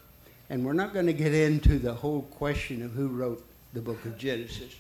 and 0.49 0.65
we're 0.65 0.75
not 0.75 0.95
going 0.95 1.07
to 1.07 1.13
get 1.13 1.35
into 1.35 1.81
the 1.81 1.93
whole 1.93 2.23
question 2.23 2.83
of 2.85 2.93
who 2.93 3.09
wrote 3.09 3.45
the 3.73 3.81
book 3.81 4.05
of 4.05 4.17
Genesis. 4.17 4.77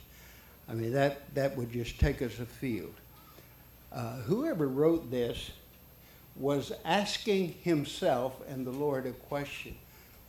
I 0.69 0.75
mean, 0.75 0.93
that, 0.93 1.35
that 1.35 1.57
would 1.57 1.73
just 1.73 1.99
take 1.99 2.23
us 2.23 2.39
afield. 2.39 2.95
Uh, 3.93 4.19
whoever 4.19 4.69
wrote 4.69 5.11
this 5.11 5.51
was 6.37 6.71
asking 6.85 7.57
himself 7.65 8.41
and 8.49 8.65
the 8.65 8.71
Lord 8.71 9.07
a 9.07 9.11
question. 9.11 9.75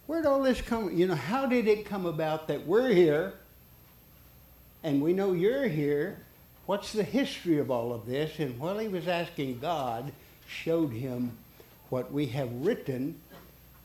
Where'd 0.07 0.25
all 0.25 0.41
this 0.41 0.59
come? 0.59 0.97
You 0.97 1.05
know, 1.05 1.15
how 1.15 1.45
did 1.45 1.67
it 1.67 1.85
come 1.85 2.07
about 2.07 2.47
that 2.47 2.65
we're 2.65 2.89
here 2.89 3.33
and 4.83 5.03
we 5.03 5.13
know 5.13 5.33
you're 5.33 5.67
here? 5.67 6.17
What's 6.65 6.91
the 6.91 7.03
history 7.03 7.59
of 7.59 7.69
all 7.69 7.93
of 7.93 8.07
this? 8.07 8.39
And 8.39 8.57
while 8.57 8.79
he 8.79 8.87
was 8.87 9.07
asking, 9.07 9.59
God 9.59 10.11
showed 10.51 10.91
him 10.91 11.37
what 11.89 12.11
we 12.11 12.27
have 12.27 12.51
written 12.53 13.19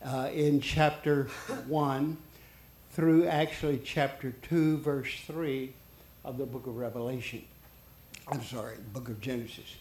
uh, 0.05 0.29
in 0.33 0.61
chapter 0.61 1.25
1 1.67 2.17
through 2.93 3.27
actually 3.27 3.81
chapter 3.85 4.33
2, 4.43 4.79
verse 4.79 5.21
3 5.27 5.73
of 6.25 6.39
the 6.39 6.47
book 6.47 6.67
of 6.67 6.77
Revelation. 6.77 7.45
I'm 8.29 8.43
sorry, 8.43 8.77
book 8.93 9.09
of 9.09 9.21
Genesis. 9.21 9.77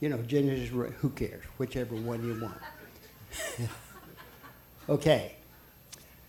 You 0.00 0.08
know, 0.08 0.18
Genesis, 0.22 0.70
who 0.70 1.10
cares? 1.10 1.44
Whichever 1.58 1.94
one 1.94 2.24
you 2.26 2.40
want. 2.40 3.68
okay. 4.88 5.34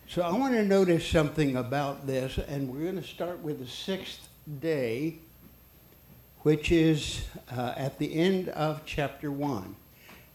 So 0.08 0.22
I 0.22 0.32
want 0.38 0.54
to 0.56 0.64
notice 0.64 1.08
something 1.08 1.56
about 1.56 2.06
this, 2.06 2.38
and 2.38 2.70
we're 2.70 2.84
going 2.84 3.02
to 3.02 3.08
start 3.08 3.40
with 3.40 3.60
the 3.60 3.68
sixth 3.68 4.28
day, 4.60 5.20
which 6.43 6.71
is 6.71 7.25
uh, 7.55 7.74
at 7.77 8.00
the 8.00 8.15
end 8.15 8.50
of 8.50 8.81
chapter 8.86 9.31
1. 9.31 9.75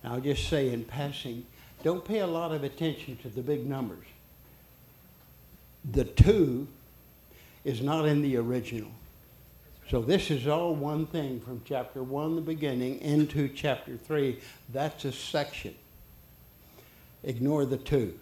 I'll 0.04 0.20
just 0.20 0.48
say 0.48 0.72
in 0.72 0.84
passing, 0.84 1.44
don't 1.82 2.04
pay 2.04 2.20
a 2.20 2.26
lot 2.26 2.52
of 2.52 2.62
attention 2.62 3.16
to 3.18 3.28
the 3.28 3.42
big 3.42 3.66
numbers. 3.66 4.06
The 5.90 6.04
two 6.04 6.68
is 7.64 7.80
not 7.82 8.06
in 8.06 8.22
the 8.22 8.36
original. 8.36 8.90
So 9.90 10.00
this 10.00 10.30
is 10.30 10.46
all 10.48 10.75
one 10.75 11.06
thing 11.06 11.40
from 11.40 11.62
chapter 11.64 12.02
1, 12.02 12.36
the 12.36 12.42
beginning, 12.42 13.00
into 13.00 13.48
chapter 13.48 13.96
3. 13.96 14.38
That's 14.72 15.04
a 15.04 15.12
section. 15.12 15.75
Ignore 17.22 17.66
the 17.66 17.76
two. 17.76 18.18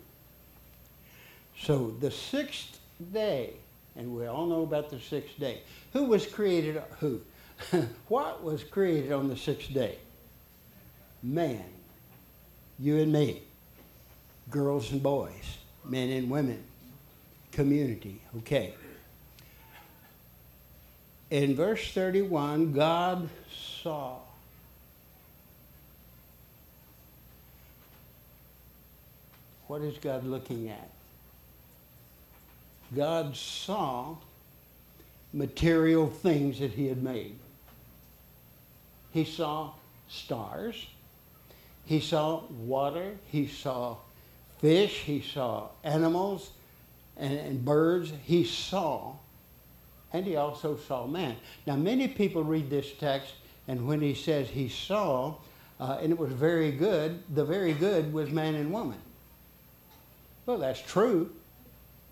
So 1.59 1.95
the 2.01 2.11
sixth 2.11 2.81
day, 3.13 3.55
and 3.97 4.15
we 4.15 4.27
all 4.27 4.47
know 4.47 4.63
about 4.63 4.91
the 4.91 5.01
sixth 5.01 5.39
day. 5.39 5.61
Who 5.93 6.05
was 6.05 6.27
created? 6.27 6.83
Who? 7.01 7.21
what 8.09 8.43
was 8.43 8.65
created 8.65 9.13
on 9.13 9.29
the 9.29 9.37
sixth 9.37 9.73
day? 9.73 9.99
Man. 11.23 11.65
You 12.79 12.99
and 12.99 13.13
me. 13.13 13.43
Girls 14.51 14.91
and 14.93 15.03
boys. 15.03 15.59
Men 15.85 16.11
and 16.11 16.29
women. 16.29 16.63
Community. 17.53 18.21
Okay 18.39 18.75
in 21.35 21.57
verse 21.57 21.91
31, 21.93 22.73
God 22.73 23.29
saw. 23.83 24.19
What 29.67 29.81
is 29.83 29.99
God 29.99 30.25
looking 30.25 30.69
at? 30.69 30.91
God 32.95 33.35
saw 33.35 34.15
material 35.33 36.09
things 36.09 36.61
that 36.61 36.71
he 36.71 36.87
had 36.87 37.03
made. 37.03 37.37
He 39.15 39.25
saw 39.25 39.73
stars. 40.09 40.87
He 41.87 42.01
saw 42.01 42.43
water. 42.51 43.15
He 43.29 43.47
saw 43.47 43.97
fish. 44.59 44.99
He 44.99 45.23
saw 45.23 45.69
animals 45.83 46.51
and, 47.17 47.39
and 47.39 47.65
birds. 47.65 48.13
He 48.25 48.45
saw 48.45 49.15
and 50.15 50.25
he 50.25 50.37
also 50.37 50.77
saw 50.77 51.07
man. 51.07 51.37
Now, 51.67 51.75
many 51.75 52.07
people 52.07 52.45
read 52.45 52.71
this 52.71 52.93
text, 52.93 53.35
and 53.67 53.87
when 53.87 54.01
he 54.01 54.15
says 54.15 54.49
he 54.49 54.69
saw, 54.69 55.35
uh, 55.81 55.99
and 56.01 56.13
it 56.13 56.19
was 56.19 56.33
very 56.33 56.71
good, 56.71 57.21
the 57.35 57.45
very 57.45 57.73
good 57.73 58.13
was 58.13 58.31
man 58.31 58.55
and 58.55 58.73
woman. 58.73 59.01
Well, 60.47 60.59
that's 60.59 60.81
true, 60.81 61.33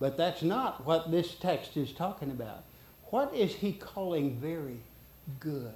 but 0.01 0.17
that's 0.17 0.43
not 0.43 0.85
what 0.85 1.13
this 1.13 1.37
text 1.37 1.77
is 1.77 1.93
talking 1.93 2.33
about. 2.33 2.65
What 3.11 3.33
is 3.33 3.55
he 3.55 3.73
calling 3.73 4.37
very 4.41 4.81
good? 5.39 5.73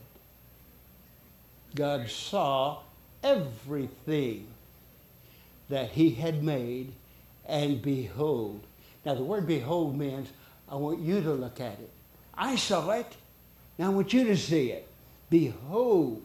God 1.76 2.08
saw 2.10 2.78
everything 3.22 4.48
that 5.68 5.90
he 5.90 6.10
had 6.10 6.42
made, 6.42 6.92
and 7.46 7.80
behold. 7.80 8.60
Now, 9.04 9.14
the 9.14 9.22
word 9.22 9.46
behold 9.46 9.96
means 9.96 10.28
I 10.68 10.74
want 10.76 11.00
you 11.00 11.20
to 11.20 11.32
look 11.32 11.60
at 11.60 11.78
it. 11.78 11.90
I 12.34 12.56
saw 12.56 12.90
it. 12.90 13.16
Now 13.78 13.86
I 13.86 13.88
want 13.90 14.12
you 14.12 14.24
to 14.24 14.36
see 14.36 14.72
it. 14.72 14.88
Behold, 15.30 16.22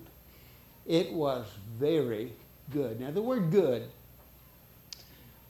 it 0.88 1.12
was 1.12 1.46
very 1.78 2.32
good. 2.72 3.00
Now, 3.00 3.12
the 3.12 3.22
word 3.22 3.52
good 3.52 3.90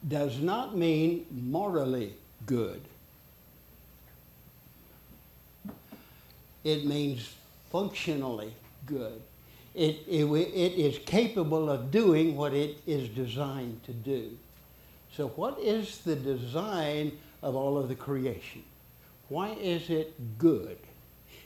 does 0.07 0.39
not 0.39 0.75
mean 0.75 1.27
morally 1.29 2.15
good, 2.45 2.81
it 6.63 6.85
means 6.85 7.35
functionally 7.71 8.53
good. 8.85 9.21
It, 9.73 9.99
it, 10.07 10.25
it 10.25 10.73
is 10.79 10.99
capable 10.99 11.69
of 11.69 11.91
doing 11.91 12.35
what 12.35 12.53
it 12.53 12.77
is 12.85 13.07
designed 13.09 13.83
to 13.85 13.93
do. 13.93 14.37
So, 15.13 15.29
what 15.29 15.59
is 15.59 15.99
the 15.99 16.15
design 16.15 17.17
of 17.41 17.55
all 17.55 17.77
of 17.77 17.87
the 17.87 17.95
creation? 17.95 18.63
Why 19.29 19.51
is 19.51 19.89
it 19.89 20.37
good? 20.37 20.77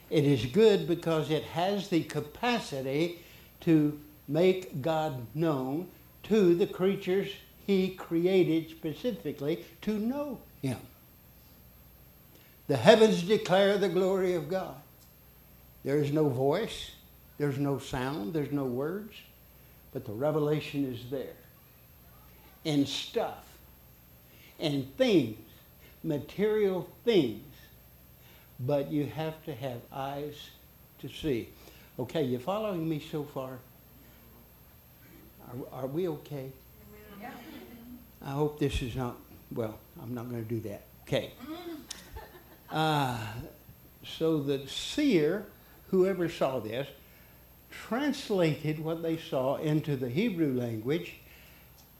It 0.09 0.25
is 0.25 0.45
good 0.45 0.87
because 0.87 1.29
it 1.29 1.43
has 1.43 1.89
the 1.89 2.03
capacity 2.03 3.19
to 3.61 3.99
make 4.27 4.81
God 4.81 5.25
known 5.35 5.87
to 6.23 6.55
the 6.55 6.67
creatures 6.67 7.29
he 7.65 7.89
created 7.89 8.69
specifically 8.69 9.65
to 9.81 9.97
know 9.97 10.39
him. 10.61 10.77
The 12.67 12.77
heavens 12.77 13.23
declare 13.23 13.77
the 13.77 13.89
glory 13.89 14.33
of 14.33 14.49
God. 14.49 14.75
There 15.83 15.97
is 15.97 16.11
no 16.11 16.29
voice, 16.29 16.91
there's 17.37 17.57
no 17.57 17.79
sound, 17.79 18.33
there's 18.33 18.51
no 18.51 18.65
words, 18.65 19.15
but 19.93 20.05
the 20.05 20.13
revelation 20.13 20.85
is 20.91 21.09
there. 21.09 21.35
In 22.63 22.85
stuff, 22.85 23.43
in 24.59 24.87
things, 24.97 25.37
material 26.03 26.89
things 27.03 27.43
but 28.59 28.91
you 28.91 29.05
have 29.05 29.43
to 29.45 29.53
have 29.53 29.79
eyes 29.91 30.35
to 30.99 31.09
see. 31.09 31.49
Okay, 31.99 32.23
you 32.23 32.39
following 32.39 32.87
me 32.87 33.03
so 33.11 33.23
far? 33.23 33.59
Are, 35.47 35.81
are 35.83 35.87
we 35.87 36.07
okay? 36.07 36.51
Yeah. 37.21 37.31
I 38.23 38.31
hope 38.31 38.59
this 38.59 38.81
is 38.81 38.95
not, 38.95 39.17
well, 39.51 39.77
I'm 40.01 40.13
not 40.13 40.29
going 40.29 40.43
to 40.43 40.49
do 40.49 40.61
that. 40.69 40.83
Okay. 41.03 41.31
Uh, 42.71 43.15
so 44.03 44.41
the 44.41 44.67
seer, 44.67 45.45
whoever 45.91 46.27
saw 46.27 46.59
this, 46.59 46.87
translated 47.87 48.79
what 48.79 49.01
they 49.01 49.17
saw 49.17 49.57
into 49.57 49.95
the 49.95 50.09
Hebrew 50.09 50.53
language 50.53 51.15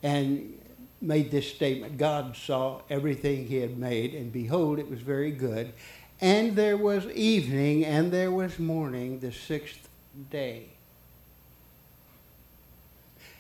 and 0.02 0.60
made 1.02 1.32
this 1.32 1.54
statement 1.54 1.98
God 1.98 2.36
saw 2.36 2.82
everything 2.90 3.48
he 3.48 3.58
had 3.58 3.78
made, 3.78 4.14
and 4.14 4.32
behold, 4.32 4.80
it 4.80 4.90
was 4.90 5.02
very 5.02 5.32
good. 5.32 5.74
And 6.22 6.56
there 6.56 6.78
was 6.78 7.06
evening, 7.08 7.84
and 7.86 8.12
there 8.12 8.32
was 8.32 8.58
morning, 8.58 9.20
the 9.20 9.32
sixth 9.32 9.90
day. 10.30 10.70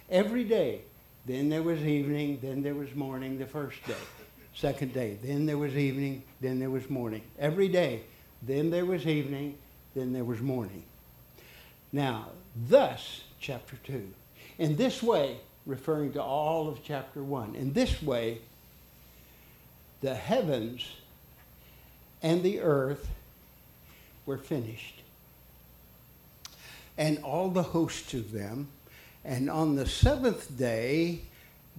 Every 0.09 0.43
day. 0.43 0.81
Then 1.25 1.49
there 1.49 1.63
was 1.63 1.79
evening, 1.81 2.39
then 2.41 2.61
there 2.61 2.75
was 2.75 2.93
morning, 2.93 3.39
the 3.39 3.47
first 3.47 3.83
day. 3.87 3.95
Second 4.53 4.93
day. 4.93 5.17
Then 5.23 5.45
there 5.45 5.57
was 5.57 5.75
evening, 5.75 6.23
then 6.39 6.59
there 6.59 6.69
was 6.69 6.89
morning. 6.89 7.23
Every 7.39 7.67
day. 7.67 8.03
Then 8.43 8.69
there 8.69 8.85
was 8.85 9.07
evening, 9.07 9.57
then 9.95 10.13
there 10.13 10.23
was 10.23 10.39
morning. 10.41 10.83
Now, 11.95 12.31
thus, 12.67 13.21
chapter 13.39 13.77
2. 13.85 14.11
In 14.57 14.75
this 14.75 15.01
way, 15.01 15.37
referring 15.65 16.11
to 16.11 16.21
all 16.21 16.67
of 16.67 16.83
chapter 16.83 17.23
1, 17.23 17.55
in 17.55 17.71
this 17.71 18.03
way, 18.03 18.39
the 20.01 20.13
heavens 20.13 20.85
and 22.21 22.43
the 22.43 22.59
earth 22.59 23.07
were 24.25 24.37
finished, 24.37 25.03
and 26.97 27.17
all 27.19 27.47
the 27.47 27.63
hosts 27.63 28.13
of 28.13 28.33
them. 28.33 28.67
And 29.23 29.49
on 29.49 29.75
the 29.75 29.87
seventh 29.87 30.57
day, 30.57 31.21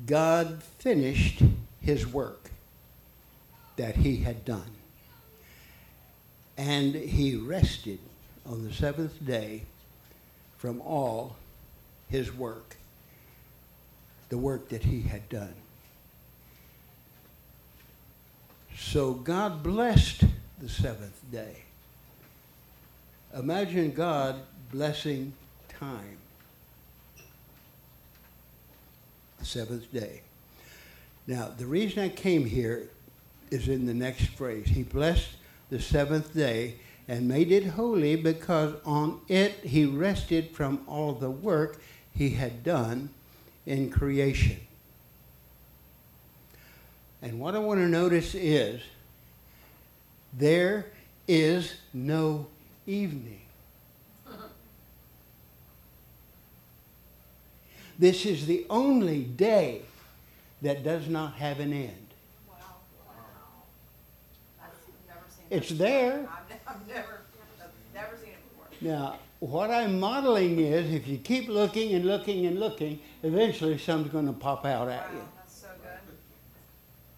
God 0.06 0.62
finished 0.78 1.42
his 1.82 2.06
work 2.06 2.52
that 3.76 3.96
he 3.96 4.16
had 4.16 4.46
done. 4.46 4.70
And 6.56 6.94
he 6.94 7.36
rested 7.36 7.98
on 8.46 8.64
the 8.64 8.72
seventh 8.72 9.22
day 9.22 9.64
from 10.56 10.80
all 10.80 11.36
his 12.08 12.34
work, 12.34 12.76
the 14.28 14.38
work 14.38 14.68
that 14.70 14.84
he 14.84 15.02
had 15.02 15.28
done. 15.28 15.54
So 18.76 19.14
God 19.14 19.62
blessed 19.62 20.24
the 20.60 20.68
seventh 20.68 21.20
day. 21.30 21.62
Imagine 23.34 23.90
God 23.92 24.36
blessing 24.72 25.32
time. 25.68 26.18
Seventh 29.42 29.92
day. 29.92 30.22
Now, 31.26 31.50
the 31.56 31.66
reason 31.66 32.02
I 32.02 32.08
came 32.08 32.44
here 32.44 32.88
is 33.50 33.68
in 33.68 33.86
the 33.86 33.94
next 33.94 34.26
phrase. 34.30 34.66
He 34.68 34.82
blessed 34.82 35.28
the 35.70 35.80
seventh 35.80 36.34
day 36.34 36.76
and 37.08 37.28
made 37.28 37.52
it 37.52 37.64
holy 37.66 38.16
because 38.16 38.74
on 38.84 39.20
it 39.28 39.52
he 39.60 39.84
rested 39.84 40.50
from 40.50 40.80
all 40.86 41.12
the 41.12 41.30
work 41.30 41.80
he 42.12 42.30
had 42.30 42.64
done 42.64 43.10
in 43.64 43.90
creation. 43.90 44.60
And 47.22 47.38
what 47.40 47.54
I 47.54 47.58
want 47.58 47.80
to 47.80 47.88
notice 47.88 48.34
is 48.34 48.82
there 50.32 50.86
is 51.26 51.74
no 51.92 52.46
evening. 52.86 53.40
This 57.98 58.26
is 58.26 58.46
the 58.46 58.66
only 58.68 59.24
day 59.24 59.82
that 60.60 60.84
does 60.84 61.08
not 61.08 61.34
have 61.34 61.60
an 61.60 61.72
end. 61.72 62.06
Wow. 62.46 62.56
Seen 65.34 65.46
It's 65.50 65.70
there. 65.70 66.28
Before. 66.78 66.94
I've, 66.94 66.94
ne- 66.94 66.94
I've 66.94 67.08
never, 67.08 67.20
I've 67.62 67.94
never 67.94 68.16
seen 68.16 68.32
it 68.34 68.38
before. 68.50 68.66
Now, 68.80 69.18
what 69.40 69.70
I'm 69.70 70.00
modeling 70.00 70.58
is 70.60 70.92
if 70.92 71.06
you 71.06 71.18
keep 71.18 71.48
looking 71.48 71.92
and 71.94 72.04
looking 72.04 72.46
and 72.46 72.58
looking, 72.58 73.00
eventually 73.22 73.78
something's 73.78 74.12
going 74.12 74.26
to 74.26 74.32
pop 74.32 74.64
out 74.64 74.88
at 74.88 75.10
you. 75.12 75.18
Wow, 75.18 75.24
that's 75.36 75.54
so 75.54 75.68
good. 75.82 76.16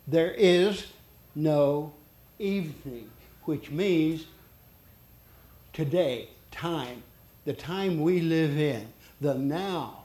There 0.07 0.33
is 0.33 0.87
no 1.35 1.93
evening, 2.39 3.11
which 3.45 3.71
means 3.71 4.27
today, 5.73 6.29
time, 6.51 7.03
the 7.45 7.53
time 7.53 8.01
we 8.01 8.21
live 8.21 8.59
in, 8.59 8.89
the 9.21 9.35
now 9.35 10.05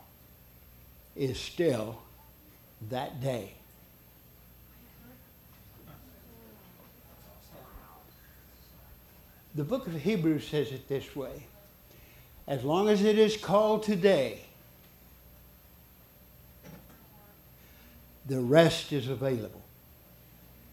is 1.16 1.38
still 1.38 1.98
that 2.90 3.20
day. 3.20 3.54
The 9.54 9.64
book 9.64 9.86
of 9.86 9.94
Hebrews 9.94 10.48
says 10.48 10.72
it 10.72 10.88
this 10.88 11.14
way 11.14 11.46
as 12.46 12.62
long 12.62 12.88
as 12.88 13.02
it 13.02 13.18
is 13.18 13.36
called 13.36 13.82
today, 13.84 14.40
the 18.26 18.40
rest 18.40 18.92
is 18.92 19.08
available. 19.08 19.62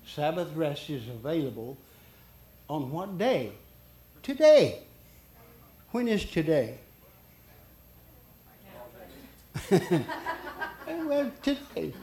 Sabbath 0.06 0.54
rest 0.54 0.90
is 0.90 1.08
available 1.08 1.78
on 2.70 2.92
what 2.92 3.18
day? 3.18 3.54
Today. 4.22 4.80
When 5.92 6.08
is 6.08 6.26
today? 6.26 6.78
well, 9.72 11.32
today. 11.42 11.94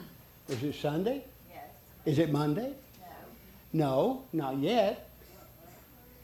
Is 0.49 0.63
it 0.63 0.75
Sunday? 0.75 1.25
Yes. 1.51 1.65
Is 2.07 2.19
it 2.19 2.31
Monday? 2.33 2.73
No. 3.73 4.23
No, 4.23 4.23
not 4.33 4.59
yet. 4.59 5.08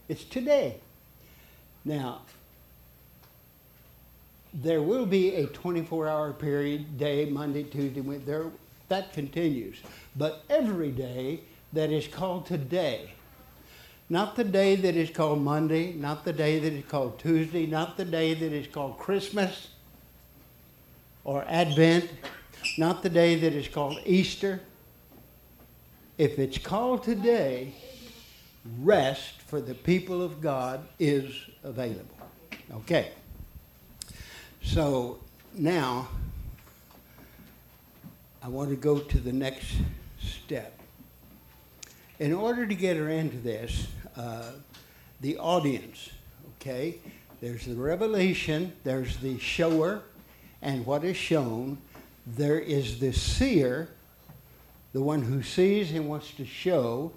It's 0.09 0.25
today. 0.25 0.77
Now, 1.85 2.23
there 4.53 4.83
will 4.83 5.07
be 5.07 5.35
a 5.35 5.47
24 5.47 6.09
hour 6.09 6.33
period, 6.33 6.99
day, 6.99 7.25
Monday, 7.27 7.65
Tuesday, 7.65 8.01
Wednesday, 8.01 8.33
there, 8.33 8.51
that 8.89 9.13
continues. 9.13 9.79
But 10.15 10.45
every 10.49 10.91
day 10.91 11.41
that 11.73 11.91
is 11.91 12.07
called 12.07 12.47
today, 12.47 13.13
not 14.09 14.37
the 14.37 14.45
day 14.45 14.77
that 14.77 14.95
is 14.95 15.11
called 15.11 15.41
Monday, 15.41 15.93
not 15.95 16.25
the 16.25 16.33
day 16.33 16.59
that 16.59 16.73
is 16.73 16.85
called 16.85 17.19
Tuesday, 17.19 17.67
not 17.67 17.97
the 17.97 18.05
day 18.05 18.35
that 18.35 18.53
is 18.53 18.67
called 18.67 18.99
Christmas 18.99 19.69
or 21.25 21.45
Advent, 21.49 22.11
not 22.79 23.03
the 23.03 23.09
day 23.09 23.35
that 23.35 23.55
is 23.55 23.67
called 23.67 23.99
Easter. 24.05 24.61
If 26.19 26.39
it's 26.39 26.59
called 26.59 27.03
today, 27.03 27.75
rest 28.81 29.41
for 29.43 29.61
the 29.61 29.75
people 29.75 30.23
of 30.23 30.41
God 30.41 30.87
is 30.99 31.35
available. 31.63 32.17
Okay. 32.73 33.13
So 34.63 35.21
now 35.55 36.09
I 38.43 38.49
want 38.49 38.71
to 38.71 38.77
go 38.77 38.99
to 38.99 39.19
the 39.19 39.33
next 39.33 39.67
step. 40.19 40.79
In 42.19 42.33
order 42.33 42.67
to 42.67 42.75
get 42.75 42.97
her 42.97 43.09
into 43.09 43.37
this, 43.39 43.89
uh, 44.17 44.53
the 45.21 45.37
audience, 45.39 46.11
okay, 46.57 46.99
there's 47.41 47.67
the 47.67 47.75
revelation, 47.75 48.73
there's 48.85 49.17
the 49.19 49.39
shower, 49.39 50.03
and 50.63 50.87
what 50.87 51.05
is 51.05 51.17
shown, 51.17 51.79
there 52.27 52.59
is 52.59 53.01
the 53.01 53.13
seer, 53.13 53.89
the 54.93 55.03
one 55.03 55.23
who 55.23 55.43
sees 55.43 55.93
and 55.93 56.09
wants 56.09 56.31
to 56.33 56.47
show 56.47 57.13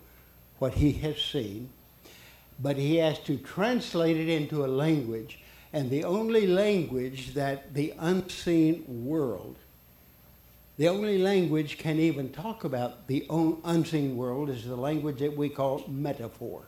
what 0.59 0.73
he 0.73 0.93
has 0.93 1.21
seen, 1.21 1.69
but 2.59 2.77
he 2.77 2.97
has 2.97 3.19
to 3.19 3.37
translate 3.37 4.17
it 4.17 4.29
into 4.29 4.65
a 4.65 4.67
language, 4.67 5.39
and 5.73 5.89
the 5.89 6.03
only 6.03 6.47
language 6.47 7.33
that 7.33 7.73
the 7.73 7.93
unseen 7.99 8.83
world, 9.05 9.57
the 10.77 10.87
only 10.87 11.17
language 11.17 11.77
can 11.77 11.99
even 11.99 12.31
talk 12.31 12.63
about 12.63 13.07
the 13.07 13.25
un- 13.29 13.57
unseen 13.63 14.15
world 14.15 14.49
is 14.49 14.65
the 14.65 14.75
language 14.75 15.19
that 15.19 15.35
we 15.35 15.49
call 15.49 15.83
metaphor. 15.87 16.63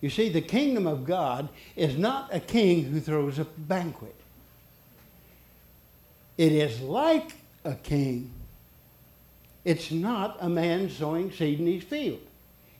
You 0.00 0.10
see, 0.10 0.28
the 0.28 0.42
kingdom 0.42 0.86
of 0.86 1.04
God 1.04 1.48
is 1.74 1.96
not 1.96 2.32
a 2.32 2.40
king 2.40 2.84
who 2.84 3.00
throws 3.00 3.38
a 3.38 3.44
banquet. 3.44 4.14
It 6.36 6.52
is 6.52 6.80
like 6.80 7.32
a 7.64 7.74
king. 7.74 8.30
It's 9.66 9.90
not 9.90 10.36
a 10.38 10.48
man 10.48 10.88
sowing 10.88 11.32
seed 11.32 11.58
in 11.58 11.66
his 11.66 11.82
field. 11.82 12.20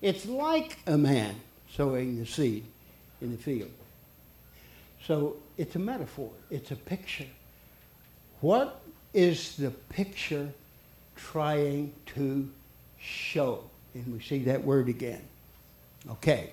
It's 0.00 0.24
like 0.24 0.78
a 0.86 0.96
man 0.96 1.34
sowing 1.68 2.16
the 2.16 2.24
seed 2.24 2.64
in 3.20 3.32
the 3.32 3.36
field. 3.36 3.72
So 5.04 5.34
it's 5.56 5.74
a 5.74 5.80
metaphor, 5.80 6.30
it's 6.48 6.70
a 6.70 6.76
picture. 6.76 7.26
What 8.40 8.80
is 9.12 9.56
the 9.56 9.72
picture 9.72 10.48
trying 11.16 11.92
to 12.14 12.48
show? 13.00 13.64
And 13.94 14.12
we 14.12 14.20
see 14.20 14.44
that 14.44 14.62
word 14.62 14.88
again. 14.88 15.22
Okay. 16.08 16.50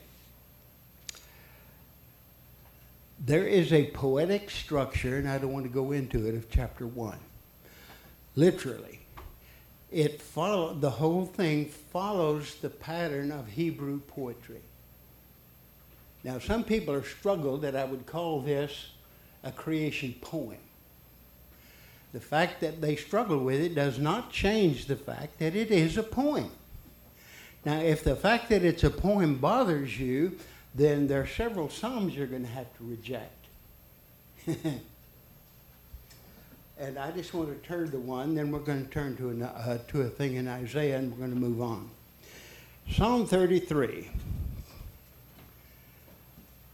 There 3.24 3.46
is 3.46 3.72
a 3.72 3.86
poetic 3.92 4.50
structure, 4.50 5.18
and 5.18 5.30
I 5.30 5.38
don't 5.38 5.54
want 5.54 5.66
to 5.66 5.72
go 5.72 5.92
into 5.92 6.28
it, 6.28 6.34
of 6.34 6.50
chapter 6.50 6.88
1. 6.88 7.20
Literally. 8.36 9.03
It 9.94 10.22
follow, 10.22 10.74
the 10.74 10.90
whole 10.90 11.26
thing 11.28 11.68
follows 11.68 12.56
the 12.56 12.70
pattern 12.72 13.32
of 13.32 13.48
Hebrew 13.48 14.00
poetry. 14.00 14.62
Now, 16.24 16.40
some 16.40 16.64
people 16.64 16.96
are 16.96 17.04
struggled 17.04 17.62
that 17.62 17.76
I 17.76 17.86
would 17.86 18.08
call 18.08 18.42
this 18.42 18.88
a 19.44 19.52
creation 19.52 20.16
poem. 20.20 20.58
The 22.12 22.20
fact 22.20 22.62
that 22.62 22.82
they 22.82 22.96
struggle 22.96 23.40
with 23.40 23.62
it 23.62 23.76
does 23.76 24.00
not 24.00 24.32
change 24.32 24.88
the 24.88 24.96
fact 24.96 25.38
that 25.40 25.56
it 25.56 25.70
is 25.70 25.98
a 25.98 26.04
poem. 26.04 26.50
Now, 27.64 27.80
if 27.80 28.04
the 28.04 28.16
fact 28.16 28.50
that 28.50 28.64
it's 28.64 28.84
a 28.84 28.90
poem 28.90 29.36
bothers 29.36 30.00
you, 30.00 30.40
then 30.74 31.08
there 31.08 31.22
are 31.22 31.28
several 31.28 31.70
Psalms 31.70 32.16
you're 32.16 32.28
going 32.28 32.46
to 32.46 32.50
have 32.50 32.76
to 32.78 32.84
reject. 32.84 33.46
and 36.84 37.00
I 37.00 37.12
just 37.12 37.34
want 37.34 37.50
to 37.50 37.68
turn 37.68 37.90
to 37.92 37.98
one, 37.98 38.36
then 38.36 38.52
we're 38.52 38.60
going 38.60 38.84
to 38.84 38.92
turn 38.92 39.16
to, 39.16 39.30
an, 39.30 39.44
uh, 39.44 39.78
to 39.88 40.02
a 40.02 40.10
thing 40.10 40.36
in 40.36 40.50
Isaiah, 40.50 40.98
and 40.98 41.12
we're 41.12 41.18
going 41.18 41.34
to 41.34 41.40
move 41.40 41.62
on. 41.62 41.90
Psalm 42.92 43.26
33. 43.26 44.10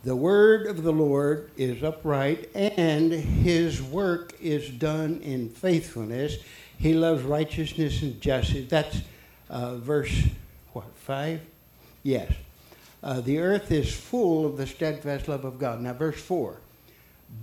The 0.03 0.15
word 0.15 0.65
of 0.65 0.81
the 0.81 0.91
Lord 0.91 1.51
is 1.57 1.83
upright, 1.83 2.49
and 2.55 3.11
his 3.11 3.83
work 3.83 4.33
is 4.41 4.69
done 4.69 5.21
in 5.21 5.49
faithfulness. 5.49 6.37
He 6.79 6.93
loves 6.95 7.21
righteousness 7.21 8.01
and 8.01 8.19
justice. 8.19 8.67
That's 8.67 9.01
uh, 9.47 9.75
verse, 9.75 10.23
what, 10.73 10.85
5? 10.95 11.39
Yes. 12.01 12.33
Uh, 13.03 13.21
the 13.21 13.37
earth 13.37 13.71
is 13.71 13.93
full 13.93 14.47
of 14.47 14.57
the 14.57 14.65
steadfast 14.65 15.27
love 15.27 15.45
of 15.45 15.59
God. 15.59 15.81
Now, 15.81 15.93
verse 15.93 16.19
4. 16.19 16.57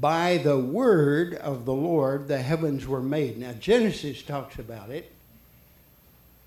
By 0.01 0.39
the 0.39 0.59
word 0.59 1.35
of 1.35 1.65
the 1.65 1.73
Lord 1.73 2.29
the 2.29 2.43
heavens 2.43 2.87
were 2.87 3.01
made. 3.01 3.39
Now, 3.39 3.53
Genesis 3.53 4.23
talks 4.23 4.59
about 4.59 4.91
it. 4.91 5.13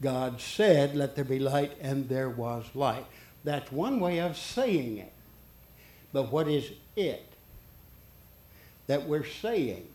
God 0.02 0.39
said, 0.39 0.95
Let 0.95 1.15
there 1.15 1.25
be 1.25 1.39
light, 1.39 1.73
and 1.82 2.08
there 2.08 2.30
was 2.30 2.65
light. 2.73 3.06
That's 3.43 3.71
one 3.71 3.99
way 3.99 4.19
of 4.19 4.38
saying 4.38 4.97
it. 4.97 5.13
But 6.12 6.32
what 6.32 6.47
is 6.47 6.71
it 6.95 7.25
that 8.88 9.08
we're 9.08 9.25
saying? 9.25 9.88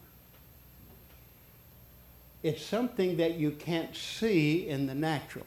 It's 2.42 2.62
something 2.62 3.16
that 3.16 3.34
you 3.36 3.50
can't 3.50 3.96
see 3.96 4.68
in 4.68 4.86
the 4.86 4.94
natural. 4.94 5.46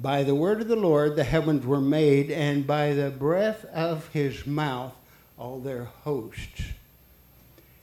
By 0.00 0.22
the 0.22 0.34
word 0.34 0.60
of 0.60 0.68
the 0.68 0.76
Lord 0.76 1.16
the 1.16 1.24
heavens 1.24 1.66
were 1.66 1.80
made, 1.80 2.30
and 2.30 2.66
by 2.66 2.94
the 2.94 3.10
breath 3.10 3.64
of 3.66 4.08
his 4.08 4.46
mouth 4.46 4.94
all 5.40 5.58
their 5.58 5.84
hosts. 5.84 6.62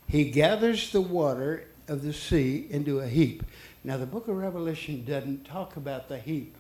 He 0.08 0.30
gathers 0.30 0.92
the 0.92 1.02
water 1.02 1.66
of 1.88 2.04
the 2.04 2.14
sea 2.14 2.68
into 2.70 3.00
a 3.00 3.08
heap. 3.08 3.44
Now, 3.84 3.98
the 3.98 4.06
book 4.06 4.28
of 4.28 4.38
Revelation 4.38 5.04
doesn't 5.04 5.44
talk 5.46 5.76
about 5.76 6.08
the 6.08 6.20
heap. 6.20 6.56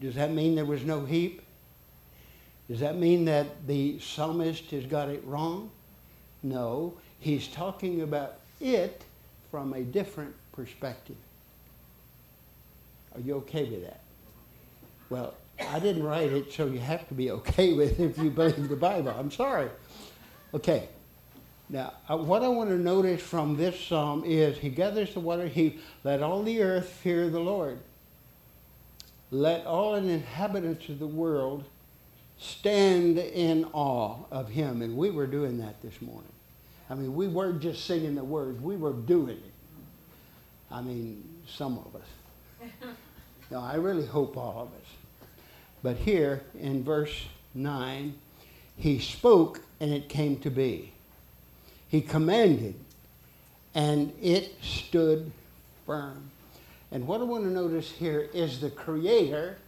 Does 0.00 0.16
that 0.16 0.32
mean 0.32 0.56
there 0.56 0.64
was 0.64 0.84
no 0.84 1.04
heap? 1.04 1.42
Does 2.68 2.80
that 2.80 2.96
mean 2.96 3.24
that 3.26 3.66
the 3.66 4.00
psalmist 4.00 4.70
has 4.72 4.84
got 4.84 5.08
it 5.08 5.22
wrong? 5.24 5.70
No, 6.42 6.94
he's 7.20 7.46
talking 7.46 8.02
about 8.02 8.40
it 8.60 9.04
from 9.50 9.74
a 9.74 9.82
different 9.82 10.34
perspective. 10.52 11.16
Are 13.14 13.20
you 13.20 13.36
okay 13.36 13.64
with 13.64 13.84
that? 13.84 14.00
Well, 15.08 15.34
I 15.60 15.78
didn't 15.78 16.02
write 16.02 16.32
it, 16.32 16.52
so 16.52 16.66
you 16.66 16.78
have 16.78 17.06
to 17.08 17.14
be 17.14 17.30
okay 17.30 17.72
with 17.76 18.00
it 18.00 18.10
if 18.10 18.18
you 18.18 18.30
believe 18.30 18.68
the 18.68 18.76
Bible. 18.76 19.14
I'm 19.16 19.30
sorry. 19.30 19.68
Okay. 20.52 20.88
Now, 21.68 21.94
uh, 22.08 22.16
what 22.16 22.42
I 22.42 22.48
want 22.48 22.70
to 22.70 22.78
notice 22.78 23.22
from 23.22 23.56
this 23.56 23.78
psalm 23.80 24.22
is 24.26 24.58
He 24.58 24.68
gathers 24.68 25.14
the 25.14 25.20
water, 25.20 25.46
He 25.46 25.78
let 26.02 26.22
all 26.22 26.42
the 26.42 26.62
earth 26.62 26.88
fear 26.88 27.30
the 27.30 27.40
Lord. 27.40 27.78
Let 29.30 29.64
all 29.66 30.00
the 30.00 30.08
inhabitants 30.08 30.88
of 30.88 30.98
the 30.98 31.06
world 31.06 31.64
stand 32.38 33.18
in 33.18 33.64
awe 33.72 34.18
of 34.30 34.50
Him. 34.50 34.82
And 34.82 34.96
we 34.96 35.10
were 35.10 35.26
doing 35.26 35.58
that 35.58 35.80
this 35.82 36.00
morning. 36.02 36.30
I 36.90 36.94
mean, 36.94 37.14
we 37.14 37.28
weren't 37.28 37.60
just 37.60 37.86
singing 37.86 38.14
the 38.14 38.24
words, 38.24 38.60
we 38.60 38.76
were 38.76 38.92
doing 38.92 39.38
it. 39.38 39.52
I 40.70 40.82
mean, 40.82 41.24
some 41.46 41.78
of 41.78 41.96
us. 41.96 42.70
No, 43.50 43.60
I 43.60 43.74
really 43.74 44.06
hope 44.06 44.36
all 44.36 44.62
of 44.62 44.68
us. 44.80 44.83
But 45.84 45.98
here 45.98 46.42
in 46.58 46.82
verse 46.82 47.26
9, 47.52 48.14
he 48.74 48.98
spoke 48.98 49.60
and 49.78 49.92
it 49.92 50.08
came 50.08 50.38
to 50.38 50.50
be. 50.50 50.94
He 51.88 52.00
commanded 52.00 52.74
and 53.74 54.10
it 54.22 54.54
stood 54.62 55.30
firm. 55.84 56.30
And 56.90 57.06
what 57.06 57.20
I 57.20 57.24
want 57.24 57.44
to 57.44 57.50
notice 57.50 57.90
here 57.90 58.30
is 58.32 58.62
the 58.62 58.70
Creator 58.70 59.58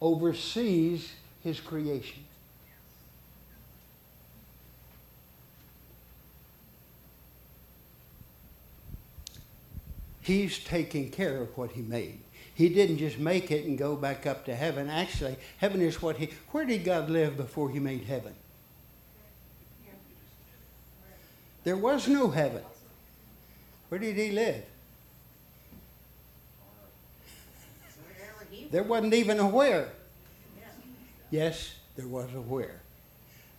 oversees 0.00 1.10
his 1.42 1.58
creation. 1.58 2.22
He's 10.20 10.60
taking 10.60 11.10
care 11.10 11.38
of 11.38 11.58
what 11.58 11.72
he 11.72 11.82
made. 11.82 12.20
He 12.56 12.68
didn't 12.68 12.98
just 12.98 13.18
make 13.18 13.52
it 13.52 13.66
and 13.66 13.78
go 13.78 13.94
back 13.94 14.26
up 14.26 14.44
to 14.46 14.54
heaven. 14.56 14.90
Actually, 14.90 15.36
heaven 15.58 15.80
is 15.80 16.02
what 16.02 16.16
he. 16.16 16.30
Where 16.50 16.64
did 16.64 16.84
God 16.84 17.08
live 17.08 17.36
before 17.36 17.70
he 17.70 17.78
made 17.78 18.04
heaven? 18.04 18.34
There 21.62 21.76
was 21.76 22.08
no 22.08 22.30
heaven. 22.30 22.62
Where 23.88 23.98
did 23.98 24.16
he 24.16 24.30
live? 24.30 24.64
There 28.70 28.82
wasn't 28.82 29.14
even 29.14 29.38
a 29.38 29.46
where. 29.46 29.90
Yes, 31.30 31.74
there 31.96 32.06
was 32.06 32.32
a 32.34 32.40
where. 32.40 32.80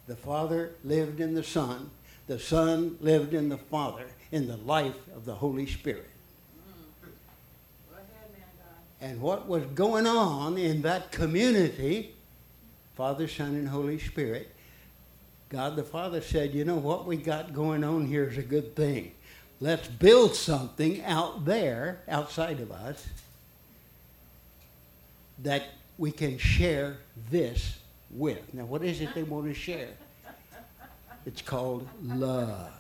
The 0.08 0.16
Father 0.16 0.72
lived 0.84 1.20
in 1.20 1.34
the 1.36 1.44
Son. 1.44 1.92
The 2.28 2.40
Son 2.40 2.98
lived 3.02 3.34
in 3.34 3.50
the 3.50 3.58
Father 3.58 4.06
in 4.32 4.48
the 4.48 4.58
life 4.58 4.96
of 5.16 5.26
the 5.26 5.36
Holy 5.36 5.66
Spirit. 5.66 6.10
Go 7.90 7.96
ahead, 7.96 8.32
man 8.32 8.48
God. 8.58 8.84
And 9.00 9.22
what 9.22 9.48
was 9.48 9.64
going 9.66 10.08
on 10.08 10.58
in 10.58 10.82
that 10.82 11.12
community, 11.12 12.16
Father, 12.96 13.28
Son, 13.28 13.50
and 13.50 13.68
Holy 13.68 14.00
Spirit, 14.00 14.54
God 15.50 15.76
the 15.76 15.84
Father 15.84 16.22
said, 16.22 16.54
You 16.54 16.66
know 16.66 16.76
what 16.76 17.06
we 17.06 17.16
got 17.18 17.54
going 17.54 17.84
on 17.84 18.06
here 18.06 18.28
is 18.28 18.38
a 18.38 18.44
good 18.44 18.76
thing. 18.76 19.12
Let's 19.60 19.88
build 19.88 20.36
something 20.36 21.04
out 21.04 21.46
there, 21.46 22.02
outside 22.08 22.60
of 22.60 22.72
us, 22.72 23.08
that 25.40 25.64
we 25.98 26.12
can 26.12 26.38
share 26.38 26.98
this 27.32 27.78
with. 28.12 28.54
Now, 28.54 28.66
what 28.66 28.84
is 28.84 29.02
it 29.02 29.14
they 29.16 29.24
want 29.24 29.46
to 29.48 29.54
share? 29.54 29.90
It's 31.26 31.42
called 31.42 31.88
love. 32.04 32.72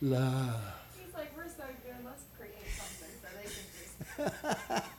Love. 0.00 0.60
He's 0.96 1.14
like, 1.14 1.36
we're 1.36 1.48
so 1.48 1.64
good, 1.84 1.96
let's 2.04 2.22
create 2.36 2.54
something 2.76 3.14
so 3.20 3.28
they 3.36 3.42
can 3.42 3.52
just 3.78 4.00
love 4.00 4.07
it. 4.07 4.07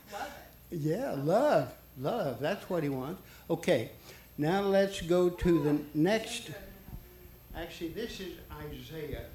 Yeah, 0.70 1.16
love. 1.18 1.72
Love. 2.00 2.38
That's 2.40 2.68
what 2.70 2.82
he 2.82 2.88
wants. 2.88 3.20
Okay, 3.48 3.90
now 4.38 4.62
let's 4.62 5.00
go 5.00 5.28
to 5.28 5.62
the 5.62 5.80
next. 5.94 6.50
Actually, 7.56 7.88
this 7.88 8.20
is 8.20 8.34
Isaiah. 8.70 9.26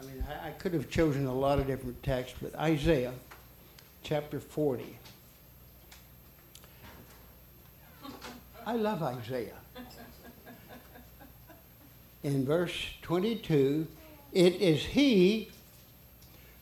I 0.00 0.06
mean, 0.06 0.24
I, 0.28 0.48
I 0.48 0.50
could 0.52 0.72
have 0.72 0.88
chosen 0.88 1.26
a 1.26 1.34
lot 1.34 1.58
of 1.58 1.66
different 1.66 2.00
texts, 2.02 2.36
but 2.40 2.54
Isaiah 2.54 3.12
chapter 4.02 4.38
40. 4.38 4.98
I 8.66 8.76
love 8.76 9.02
Isaiah. 9.02 9.58
In 12.22 12.46
verse 12.46 12.72
22, 13.02 13.86
it 14.32 14.54
is 14.54 14.82
he 14.84 15.50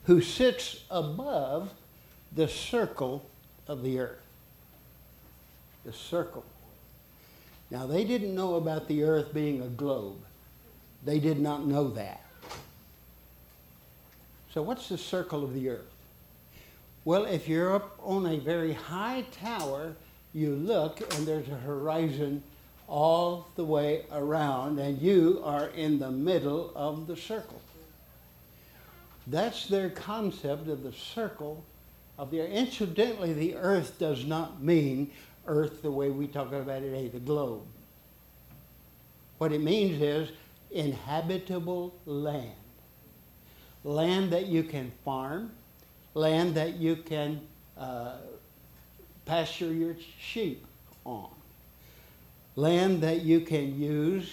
who 0.05 0.21
sits 0.21 0.85
above 0.91 1.71
the 2.35 2.49
circle 2.49 3.29
of 3.69 3.83
the 3.83 4.01
earth. 4.01 4.19
The 5.85 5.93
circle. 5.93 6.45
Now, 7.71 7.87
they 7.87 8.05
didn't 8.05 8.35
know 8.35 8.55
about 8.57 8.89
the 8.89 9.03
earth 9.03 9.33
being 9.33 9.63
a 9.63 9.69
globe. 9.69 10.19
They 11.05 11.19
did 11.19 11.41
not 11.41 11.67
know 11.67 11.89
that. 11.91 12.21
So, 14.53 14.63
what's 14.63 14.89
the 14.89 14.99
circle 14.99 15.43
of 15.43 15.55
the 15.55 15.71
earth? 15.71 15.91
Well, 17.05 17.25
if 17.25 17.49
you're 17.49 17.75
up 17.75 17.99
on 18.03 18.27
a 18.27 18.39
very 18.39 18.75
high 18.75 19.25
tower, 19.33 19.95
you 20.33 20.55
look 20.55 21.01
and 21.15 21.27
there's 21.27 21.49
a 21.49 21.57
horizon 21.57 22.43
all 22.87 23.49
the 23.57 23.65
way 23.65 24.05
around, 24.13 24.79
and 24.79 25.01
you 25.01 25.41
are 25.45 25.69
in 25.69 25.99
the 25.99 26.11
middle 26.11 26.73
of 26.77 27.07
the 27.07 27.17
circle. 27.17 27.61
That's 29.27 29.67
their 29.67 29.89
concept 29.89 30.69
of 30.69 30.83
the 30.83 30.93
circle 30.93 31.65
of 32.23 32.31
the 32.31 32.41
earth. 32.41 32.51
Incidentally, 32.51 33.33
the 33.33 33.57
earth 33.57 33.99
does 33.99 34.25
not 34.25 34.63
mean 34.63 35.11
earth 35.49 35.83
the 35.83 35.91
way 35.91 36.09
we 36.09 36.29
talk 36.29 36.53
about 36.53 36.83
it 36.83 36.91
today, 36.91 37.09
the 37.09 37.19
globe. 37.19 37.67
What 39.39 39.53
it 39.53 39.61
means 39.61 40.01
is 40.01 40.31
inhabitable 40.71 41.93
land. 42.07 42.55
Land 43.83 44.31
that 44.31 44.47
you 44.47 44.63
can 44.63 44.93
farm, 45.05 45.51
land 46.15 46.55
that 46.55 46.77
you 46.77 46.95
can 46.95 47.41
uh, 47.77 48.19
pasture 49.25 49.73
your 49.73 49.97
sheep 50.21 50.65
on, 51.05 51.29
land 52.55 53.01
that 53.03 53.23
you 53.23 53.41
can 53.41 53.81
use 53.81 54.33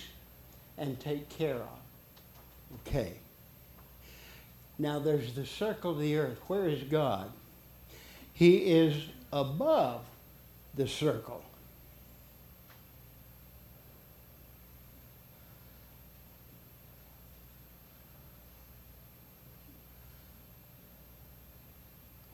and 0.77 0.99
take 0.99 1.27
care 1.27 1.55
of. 1.55 1.79
Okay. 2.85 3.13
Now 4.77 4.99
there's 4.99 5.33
the 5.33 5.47
circle 5.47 5.93
of 5.93 5.99
the 5.99 6.15
earth. 6.17 6.37
Where 6.45 6.69
is 6.69 6.83
God? 6.83 7.31
He 8.39 8.55
is 8.55 8.95
above 9.33 9.99
the 10.73 10.87
circle. 10.87 11.43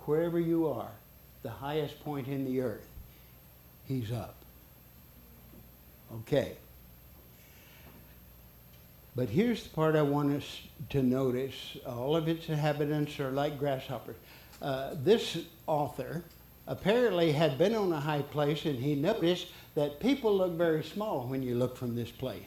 Wherever 0.01 0.39
you 0.39 0.67
are, 0.67 0.91
the 1.41 1.49
highest 1.49 1.99
point 2.03 2.27
in 2.27 2.45
the 2.45 2.61
earth, 2.61 2.87
he's 3.85 4.11
up. 4.11 4.35
Okay. 6.17 6.51
But 9.15 9.29
here's 9.29 9.63
the 9.63 9.69
part 9.69 9.95
I 9.95 10.03
want 10.03 10.33
us 10.33 10.61
to 10.91 11.01
notice. 11.01 11.77
All 11.87 12.15
of 12.15 12.27
its 12.27 12.47
inhabitants 12.47 13.19
are 13.19 13.31
like 13.31 13.57
grasshoppers. 13.57 14.17
Uh, 14.61 14.91
this 15.03 15.39
author 15.67 16.23
apparently 16.67 17.31
had 17.31 17.57
been 17.57 17.75
on 17.75 17.91
a 17.91 17.99
high 17.99 18.21
place 18.21 18.65
and 18.65 18.79
he 18.79 18.95
noticed 18.95 19.47
that 19.75 19.99
people 19.99 20.35
look 20.35 20.53
very 20.53 20.83
small 20.83 21.27
when 21.27 21.43
you 21.43 21.55
look 21.55 21.77
from 21.77 21.95
this 21.95 22.11
place. 22.11 22.43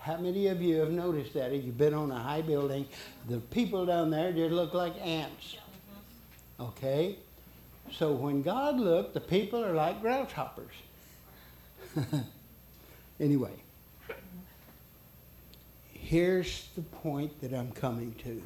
How 0.00 0.16
many 0.16 0.46
of 0.46 0.62
you 0.62 0.76
have 0.76 0.90
noticed 0.90 1.34
that? 1.34 1.52
If 1.52 1.64
you've 1.64 1.76
been 1.76 1.94
on 1.94 2.10
a 2.10 2.18
high 2.18 2.40
building, 2.40 2.86
the 3.28 3.38
people 3.38 3.84
down 3.84 4.10
there 4.10 4.32
just 4.32 4.52
look 4.52 4.72
like 4.72 4.94
ants. 5.00 5.56
Okay? 6.58 7.16
So 7.92 8.12
when 8.12 8.42
God 8.42 8.80
looked, 8.80 9.14
the 9.14 9.20
people 9.20 9.62
are 9.64 9.74
like 9.74 10.00
grasshoppers. 10.00 10.72
anyway, 13.20 13.52
here's 15.92 16.68
the 16.76 16.82
point 16.82 17.40
that 17.40 17.52
I'm 17.52 17.70
coming 17.72 18.14
to. 18.24 18.42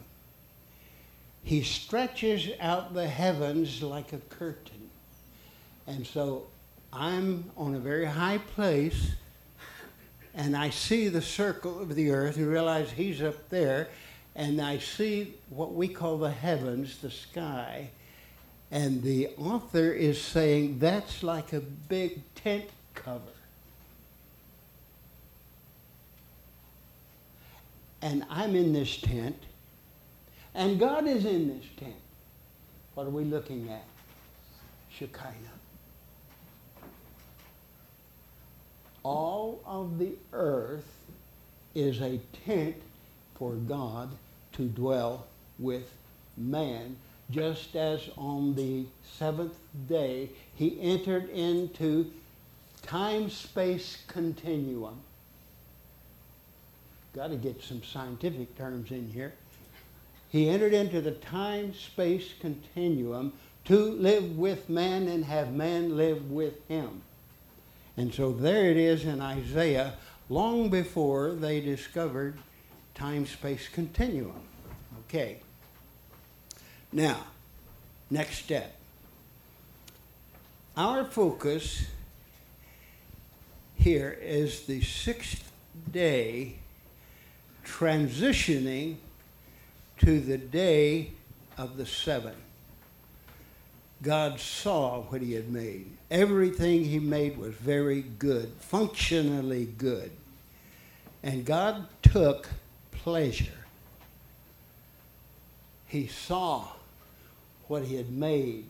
He 1.45 1.63
stretches 1.63 2.49
out 2.59 2.95
the 2.95 3.07
heavens 3.07 3.83
like 3.83 4.13
a 4.13 4.19
curtain. 4.19 4.91
And 5.87 6.07
so 6.07 6.47
I'm 6.93 7.51
on 7.57 7.75
a 7.75 7.79
very 7.79 8.07
high 8.07 8.39
place 8.39 9.13
and 10.35 10.57
I 10.57 10.71
see 10.71 11.09
the 11.09 11.23
circle 11.23 11.81
of 11.81 11.95
the 11.95 12.11
earth 12.11 12.37
and 12.37 12.49
realize 12.49 12.91
he's 12.91 13.23
up 13.23 13.51
there 13.51 13.89
and 14.35 14.61
I 14.61 14.79
see 14.79 15.35
what 15.51 15.75
we 15.75 15.87
call 15.87 16.19
the 16.19 16.31
heavens, 16.31 16.99
the 16.99 17.11
sky. 17.11 17.91
And 18.71 19.03
the 19.03 19.29
author 19.39 19.93
is 19.93 20.21
saying 20.21 20.81
that's 20.81 21.23
like 21.23 21.53
a 21.53 21.61
big 21.61 22.23
tent 22.35 22.65
cover. 22.95 23.21
And 28.03 28.25
I'm 28.29 28.57
in 28.57 28.73
this 28.73 28.97
tent, 28.97 29.41
and 30.55 30.79
God 30.79 31.07
is 31.07 31.25
in 31.25 31.49
this 31.49 31.67
tent. 31.77 31.95
What 32.95 33.07
are 33.07 33.11
we 33.11 33.25
looking 33.25 33.69
at? 33.71 33.85
Shekinah. 34.91 35.33
All 39.03 39.61
of 39.67 39.99
the 39.99 40.13
earth 40.33 40.89
is 41.75 42.01
a 42.01 42.21
tent 42.47 42.77
for 43.35 43.53
God 43.55 44.11
to 44.53 44.67
dwell 44.67 45.27
with 45.59 45.93
man, 46.37 46.97
just 47.31 47.75
as 47.75 48.09
on 48.17 48.55
the 48.55 48.87
seventh 49.19 49.57
day 49.89 50.31
he 50.55 50.81
entered 50.81 51.29
into 51.31 52.11
time 52.83 53.29
space 53.29 53.99
continuum. 54.07 55.01
Got 57.15 57.29
to 57.29 57.37
get 57.37 57.63
some 57.63 57.83
scientific 57.83 58.57
terms 58.57 58.91
in 58.91 59.11
here. 59.11 59.35
He 60.35 60.49
entered 60.49 60.75
into 60.75 61.01
the 61.01 61.13
time 61.13 61.75
space 61.75 62.35
continuum 62.41 63.35
to 63.67 63.77
live 63.79 64.37
with 64.37 64.69
man 64.69 65.07
and 65.07 65.25
have 65.27 65.53
man 65.53 65.97
live 65.97 66.29
with 66.29 66.67
him. 66.67 67.03
And 67.97 68.13
so 68.13 68.33
there 68.33 68.69
it 68.69 68.77
is 68.77 69.05
in 69.05 69.21
Isaiah, 69.21 69.95
long 70.29 70.71
before 70.71 71.35
they 71.35 71.61
discovered 71.61 72.41
time 72.97 73.27
space 73.27 73.69
continuum. 73.69 74.41
Okay. 75.07 75.39
Now, 76.91 77.27
next 78.11 78.39
step. 78.39 78.75
Our 80.77 81.05
focus 81.05 81.87
here 83.77 84.19
is 84.21 84.63
the 84.63 84.81
sixth 84.81 85.53
day 85.93 86.57
transitioning 87.65 88.97
to 89.99 90.21
the 90.21 90.39
day 90.39 91.13
of 91.57 91.77
the 91.77 91.87
seven. 91.87 92.35
God 94.03 94.39
saw 94.39 95.03
what 95.03 95.23
he 95.23 95.33
had 95.33 95.51
made. 95.51 95.91
Everything 96.11 96.85
he 96.85 96.99
made 96.99 97.39
was 97.39 97.55
very 97.55 98.03
good, 98.03 98.53
functionally 98.59 99.65
good. 99.65 100.11
And 101.23 101.45
God 101.45 101.87
took 102.03 102.49
pleasure. 102.93 103.65
He 105.87 106.07
saw 106.07 106.69
what 107.67 107.85
he 107.85 107.97
had 107.97 108.11
made 108.11 108.67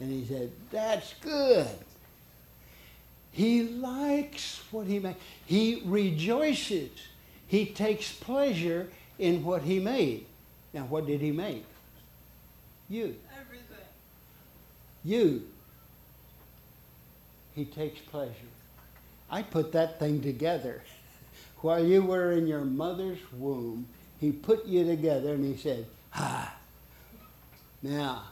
and 0.00 0.12
he 0.12 0.24
said, 0.26 0.50
That's 0.70 1.14
good. 1.20 1.66
He 3.32 3.62
likes 3.62 4.60
what 4.70 4.86
he 4.86 4.98
made. 4.98 5.16
He 5.44 5.82
rejoices. 5.84 6.90
He 7.46 7.66
takes 7.66 8.12
pleasure 8.12 8.88
in 9.18 9.44
what 9.44 9.62
he 9.62 9.78
made. 9.78 10.26
Now, 10.72 10.82
what 10.82 11.06
did 11.06 11.20
he 11.20 11.32
make? 11.32 11.64
You. 12.88 13.16
Everything. 13.40 13.86
You. 15.04 15.42
He 17.54 17.64
takes 17.64 18.00
pleasure. 18.00 18.32
I 19.30 19.42
put 19.42 19.72
that 19.72 19.98
thing 19.98 20.22
together. 20.22 20.82
While 21.58 21.84
you 21.84 22.02
were 22.02 22.32
in 22.32 22.46
your 22.46 22.64
mother's 22.64 23.18
womb, 23.32 23.86
he 24.20 24.32
put 24.32 24.66
you 24.66 24.84
together 24.84 25.34
and 25.34 25.44
he 25.44 25.56
said, 25.56 25.86
Ah. 26.14 26.54
Now, 27.82 28.24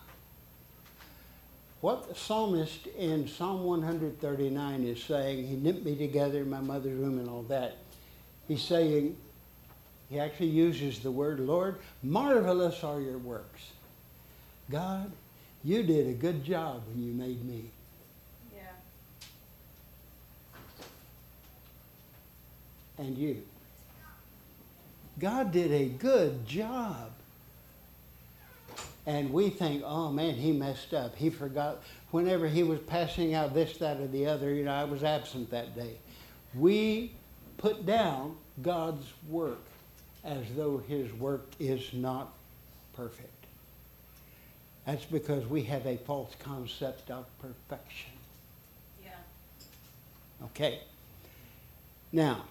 what 1.80 2.08
the 2.08 2.14
psalmist 2.14 2.86
in 2.98 3.28
Psalm 3.28 3.64
139 3.64 4.84
is 4.84 5.02
saying, 5.02 5.46
he 5.46 5.56
knit 5.56 5.84
me 5.84 5.94
together 5.94 6.38
in 6.38 6.50
my 6.50 6.60
mother's 6.60 6.98
womb 6.98 7.18
and 7.18 7.28
all 7.28 7.42
that. 7.44 7.76
He's 8.48 8.62
saying, 8.62 9.16
he 10.08 10.20
actually 10.20 10.48
uses 10.48 11.00
the 11.00 11.10
word, 11.10 11.40
Lord, 11.40 11.78
marvelous 12.02 12.84
are 12.84 13.00
your 13.00 13.18
works. 13.18 13.72
God, 14.70 15.10
you 15.64 15.82
did 15.82 16.08
a 16.08 16.12
good 16.12 16.44
job 16.44 16.82
when 16.88 17.04
you 17.04 17.12
made 17.12 17.44
me. 17.44 17.70
Yeah. 18.54 18.62
And 22.98 23.18
you. 23.18 23.42
God 25.18 25.50
did 25.50 25.72
a 25.72 25.86
good 25.86 26.46
job. 26.46 27.10
And 29.06 29.32
we 29.32 29.50
think, 29.50 29.82
oh 29.84 30.10
man, 30.10 30.34
he 30.34 30.52
messed 30.52 30.92
up. 30.94 31.16
He 31.16 31.30
forgot. 31.30 31.82
Whenever 32.10 32.48
he 32.48 32.62
was 32.62 32.80
passing 32.80 33.34
out 33.34 33.54
this, 33.54 33.76
that, 33.78 34.00
or 34.00 34.06
the 34.08 34.26
other, 34.26 34.52
you 34.52 34.64
know, 34.64 34.72
I 34.72 34.84
was 34.84 35.02
absent 35.04 35.50
that 35.50 35.74
day. 35.74 35.96
We 36.54 37.12
put 37.56 37.86
down 37.86 38.36
God's 38.62 39.04
work 39.28 39.60
as 40.26 40.42
though 40.56 40.78
his 40.88 41.12
work 41.14 41.46
is 41.60 41.92
not 41.92 42.32
perfect. 42.94 43.30
That's 44.84 45.04
because 45.04 45.46
we 45.46 45.62
have 45.62 45.86
a 45.86 45.96
false 45.98 46.34
concept 46.40 47.10
of 47.10 47.26
perfection. 47.38 48.12
Yeah. 49.04 49.10
Okay. 50.46 50.80
Now, 52.12 52.42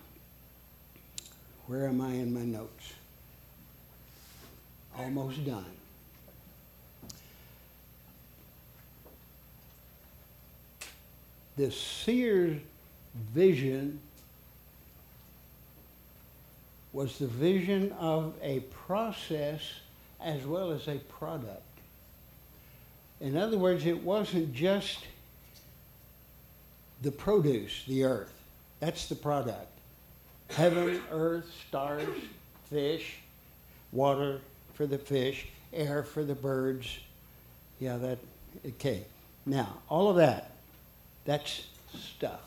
where 1.68 1.88
am 1.88 2.00
I 2.00 2.12
in 2.12 2.34
my 2.34 2.46
notes? 2.46 2.94
Almost 4.98 5.46
done. 5.46 5.66
The 11.58 11.72
seer's 11.72 12.62
vision 13.34 14.00
was 16.96 17.18
the 17.20 17.28
vision 17.28 17.92
of 18.00 18.34
a 18.42 18.62
process 18.88 19.60
as 20.22 20.46
well 20.46 20.72
as 20.72 20.88
a 20.88 20.96
product. 20.96 21.62
In 23.20 23.36
other 23.36 23.58
words, 23.58 23.86
it 23.86 24.02
wasn't 24.02 24.54
just 24.54 25.00
the 27.02 27.12
produce, 27.12 27.84
the 27.86 28.06
earth. 28.06 28.34
That's 28.80 29.08
the 29.08 29.16
product. 29.16 29.68
Heaven, 30.52 31.02
earth, 31.12 31.52
stars, 31.68 32.08
fish, 32.70 33.18
water 33.92 34.40
for 34.74 34.88
the 34.88 34.98
fish, 34.98 35.48
air 35.74 36.02
for 36.02 36.24
the 36.24 36.36
birds. 36.36 37.00
Yeah, 37.78 37.98
that, 37.98 38.20
okay. 38.66 39.04
Now, 39.46 39.80
all 39.90 40.10
of 40.10 40.16
that, 40.16 40.52
that's 41.26 41.68
stuff. 41.94 42.40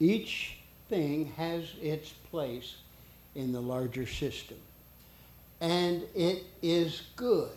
Each 0.00 0.58
thing 0.88 1.32
has 1.36 1.64
its 1.80 2.10
place 2.30 2.76
in 3.34 3.52
the 3.52 3.60
larger 3.60 4.06
system. 4.06 4.58
And 5.60 6.04
it 6.14 6.44
is 6.62 7.02
good 7.16 7.50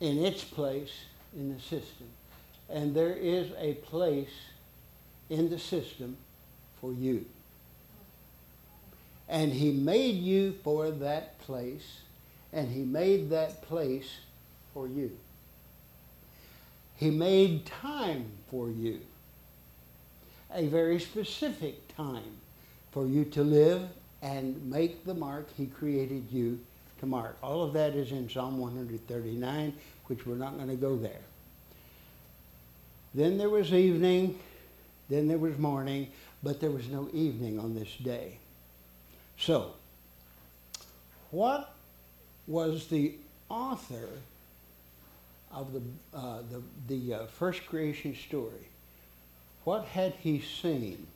in 0.00 0.24
its 0.24 0.42
place 0.44 0.92
in 1.36 1.54
the 1.54 1.60
system. 1.60 2.06
And 2.70 2.94
there 2.94 3.12
is 3.12 3.50
a 3.58 3.74
place 3.74 4.32
in 5.28 5.50
the 5.50 5.58
system 5.58 6.16
for 6.80 6.92
you. 6.92 7.24
And 9.28 9.52
he 9.52 9.72
made 9.72 10.16
you 10.16 10.54
for 10.62 10.90
that 10.90 11.38
place, 11.40 12.00
and 12.52 12.70
he 12.70 12.82
made 12.82 13.30
that 13.30 13.62
place 13.62 14.10
for 14.72 14.86
you. 14.86 15.16
He 16.96 17.10
made 17.10 17.66
time 17.66 18.26
for 18.50 18.70
you, 18.70 19.00
a 20.54 20.66
very 20.66 21.00
specific 21.00 21.94
time 21.96 22.38
for 22.92 23.06
you 23.06 23.24
to 23.24 23.42
live 23.42 23.82
and 24.22 24.64
make 24.70 25.04
the 25.04 25.14
mark 25.14 25.48
he 25.56 25.66
created 25.66 26.24
you 26.30 26.58
to 27.00 27.06
mark. 27.06 27.36
All 27.42 27.62
of 27.62 27.72
that 27.74 27.94
is 27.94 28.12
in 28.12 28.30
Psalm 28.30 28.58
139, 28.58 29.74
which 30.06 30.24
we're 30.26 30.36
not 30.36 30.56
going 30.56 30.68
to 30.68 30.76
go 30.76 30.96
there. 30.96 31.20
Then 33.14 33.36
there 33.36 33.50
was 33.50 33.72
evening, 33.72 34.38
then 35.08 35.28
there 35.28 35.38
was 35.38 35.58
morning, 35.58 36.08
but 36.42 36.60
there 36.60 36.70
was 36.70 36.88
no 36.88 37.08
evening 37.12 37.58
on 37.58 37.74
this 37.74 37.94
day. 37.96 38.38
So, 39.38 39.72
what 41.30 41.74
was 42.46 42.86
the 42.86 43.14
author 43.48 44.08
of 45.52 45.72
the, 45.72 45.82
uh, 46.16 46.38
the, 46.50 46.62
the 46.88 47.14
uh, 47.14 47.26
first 47.26 47.66
creation 47.66 48.14
story? 48.14 48.68
What 49.64 49.86
had 49.86 50.14
he 50.20 50.40
seen? 50.40 51.06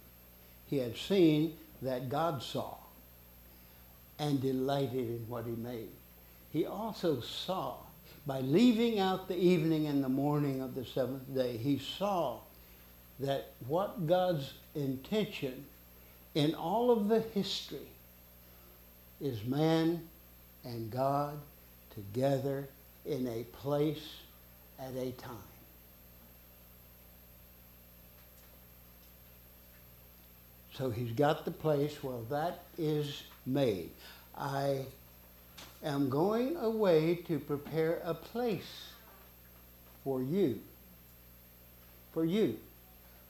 He 0.67 0.79
had 0.79 0.97
seen 0.97 1.57
that 1.83 2.09
God 2.09 2.43
saw. 2.43 2.77
and 4.19 4.41
delighted 4.41 5.09
in 5.09 5.25
what 5.29 5.45
he 5.45 5.53
made. 5.53 5.91
He 6.53 6.67
also 6.67 7.21
saw, 7.21 7.77
by 8.27 8.41
leaving 8.41 8.99
out 8.99 9.29
the 9.29 9.37
evening 9.39 9.87
and 9.87 10.03
the 10.03 10.09
morning 10.09 10.61
of 10.61 10.75
the 10.75 10.85
seventh 10.85 11.35
day, 11.35 11.57
he 11.57 11.79
saw 11.79 12.41
that 13.21 13.53
what 13.67 14.07
God's 14.07 14.55
intention 14.75 15.65
in 16.35 16.55
all 16.55 16.91
of 16.91 17.09
the 17.09 17.21
history 17.21 17.89
is 19.21 19.45
man 19.45 20.09
and 20.65 20.91
God 20.91 21.39
together 21.95 22.69
in 23.07 23.27
a 23.29 23.45
place 23.57 24.05
at 24.79 24.95
a 24.97 25.13
time. 25.13 25.48
So 30.79 30.91
he's 30.91 31.11
got 31.11 31.45
the 31.45 31.51
place. 31.51 32.05
Well, 32.05 32.25
that 32.31 32.61
is 32.79 33.25
made. 33.45 33.91
I 34.37 34.87
am 35.83 36.09
going 36.09 36.57
away 36.57 37.17
to 37.27 37.41
prepare 37.41 38.01
a 38.05 38.15
place 38.15 38.85
for 40.05 40.23
you. 40.23 40.61
For 42.15 42.25
you. 42.25 42.59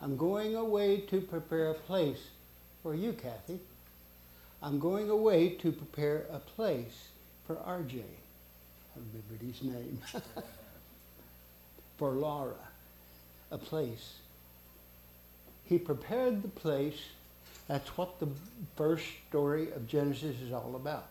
I'm 0.02 0.18
going 0.18 0.56
away 0.56 0.98
to 1.08 1.22
prepare 1.22 1.70
a 1.70 1.74
place 1.74 2.20
for 2.82 2.94
you, 2.94 3.14
Kathy. 3.14 3.58
I'm 4.62 4.78
going 4.78 5.08
away 5.08 5.48
to 5.48 5.72
prepare 5.72 6.26
a 6.30 6.40
place 6.40 7.08
for 7.46 7.56
RJ. 7.56 8.02
I 8.02 8.98
remembered 8.98 9.54
his 9.54 9.62
name. 9.62 9.98
for 11.96 12.10
Laura, 12.10 12.68
a 13.50 13.56
place. 13.56 14.16
He 15.64 15.78
prepared 15.78 16.42
the 16.42 16.48
place. 16.48 16.98
That's 17.68 17.96
what 17.98 18.18
the 18.18 18.28
first 18.76 19.04
story 19.28 19.70
of 19.72 19.86
Genesis 19.86 20.40
is 20.40 20.52
all 20.52 20.74
about. 20.74 21.06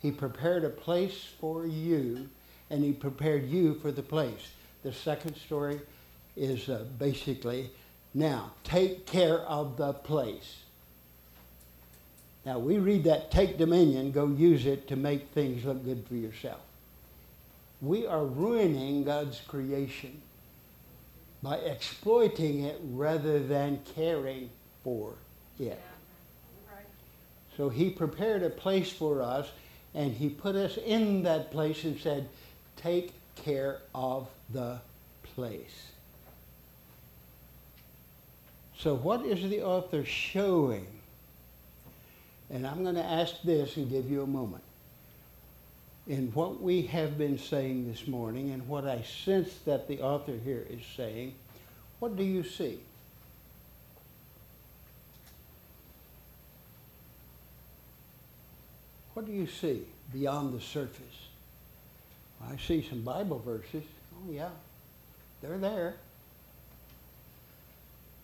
He 0.00 0.10
prepared 0.10 0.64
a 0.64 0.70
place 0.70 1.28
for 1.40 1.66
you, 1.66 2.28
and 2.70 2.84
he 2.84 2.92
prepared 2.92 3.48
you 3.48 3.74
for 3.74 3.90
the 3.90 4.02
place. 4.02 4.50
The 4.82 4.92
second 4.92 5.36
story 5.36 5.80
is 6.36 6.68
uh, 6.68 6.84
basically 6.98 7.70
now 8.14 8.52
take 8.64 9.06
care 9.06 9.38
of 9.38 9.76
the 9.78 9.94
place. 9.94 10.58
Now 12.44 12.58
we 12.58 12.78
read 12.78 13.04
that 13.04 13.30
take 13.30 13.56
dominion, 13.56 14.12
go 14.12 14.26
use 14.26 14.66
it 14.66 14.88
to 14.88 14.96
make 14.96 15.28
things 15.28 15.64
look 15.64 15.84
good 15.84 16.04
for 16.06 16.16
yourself. 16.16 16.60
We 17.80 18.06
are 18.06 18.24
ruining 18.24 19.04
God's 19.04 19.40
creation 19.40 20.20
by 21.42 21.56
exploiting 21.56 22.64
it 22.64 22.80
rather 22.82 23.38
than 23.38 23.80
caring 23.94 24.50
for 24.84 25.14
Yeah. 25.62 25.74
So 27.56 27.68
he 27.68 27.90
prepared 27.90 28.42
a 28.42 28.50
place 28.50 28.90
for 28.90 29.22
us 29.22 29.48
and 29.94 30.12
he 30.12 30.28
put 30.28 30.56
us 30.56 30.78
in 30.78 31.22
that 31.24 31.50
place 31.50 31.84
and 31.84 31.98
said, 31.98 32.28
take 32.76 33.12
care 33.36 33.78
of 33.94 34.28
the 34.50 34.80
place. 35.22 35.88
So, 38.78 38.96
what 38.96 39.24
is 39.24 39.48
the 39.48 39.62
author 39.62 40.04
showing? 40.04 40.86
And 42.50 42.66
I'm 42.66 42.82
going 42.82 42.96
to 42.96 43.04
ask 43.04 43.40
this 43.42 43.76
and 43.76 43.88
give 43.88 44.10
you 44.10 44.22
a 44.22 44.26
moment. 44.26 44.64
In 46.08 46.32
what 46.32 46.60
we 46.60 46.82
have 46.82 47.16
been 47.16 47.38
saying 47.38 47.88
this 47.88 48.08
morning 48.08 48.50
and 48.50 48.66
what 48.66 48.88
I 48.88 49.02
sense 49.02 49.54
that 49.66 49.86
the 49.86 50.00
author 50.00 50.34
here 50.44 50.66
is 50.68 50.80
saying, 50.96 51.34
what 52.00 52.16
do 52.16 52.24
you 52.24 52.42
see? 52.42 52.80
What 59.14 59.26
do 59.26 59.32
you 59.32 59.46
see 59.46 59.82
beyond 60.12 60.54
the 60.54 60.60
surface? 60.60 61.28
I 62.50 62.56
see 62.56 62.86
some 62.88 63.02
Bible 63.02 63.38
verses. 63.38 63.84
Oh, 64.14 64.32
yeah, 64.32 64.48
they're 65.40 65.58
there. 65.58 65.94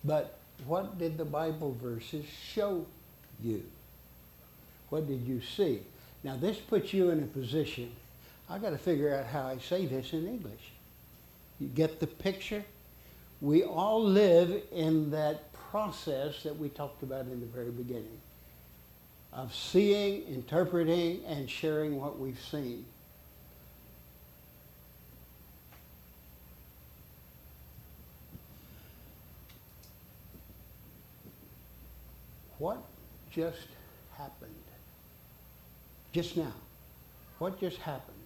But 0.05 0.39
what 0.67 0.99
did 0.99 1.19
the 1.19 1.25
Bible 1.25 1.77
verses 1.81 2.25
show 2.53 2.87
you? 3.43 3.63
What 4.89 5.07
did 5.07 5.23
you 5.23 5.41
see? 5.41 5.83
Now, 6.25 6.37
this 6.37 6.57
puts 6.57 6.93
you 6.93 7.11
in 7.11 7.23
a 7.23 7.27
position. 7.27 7.93
I've 8.49 8.63
got 8.63 8.71
to 8.71 8.79
figure 8.79 9.15
out 9.15 9.27
how 9.27 9.47
I 9.47 9.59
say 9.59 9.87
this 9.87 10.13
in 10.13 10.27
English. 10.27 10.73
You 11.61 11.69
get 11.69 12.01
the 12.01 12.07
picture? 12.07 12.65
We 13.41 13.63
all 13.63 14.03
live 14.03 14.63
in 14.73 15.11
that 15.11 15.53
process 15.71 16.43
that 16.43 16.57
we 16.57 16.71
talked 16.71 17.03
about 17.03 17.27
in 17.27 17.41
the 17.41 17.47
very 17.47 17.71
beginning 17.71 18.19
of 19.33 19.55
seeing, 19.55 20.23
interpreting, 20.27 21.25
and 21.27 21.49
sharing 21.49 22.01
what 22.01 22.19
we've 22.19 22.41
seen. 22.41 22.85
What 32.59 32.83
just 33.31 33.69
happened? 34.17 34.51
Just 36.13 36.37
now. 36.37 36.53
What 37.39 37.61
just 37.61 37.77
happened? 37.79 38.17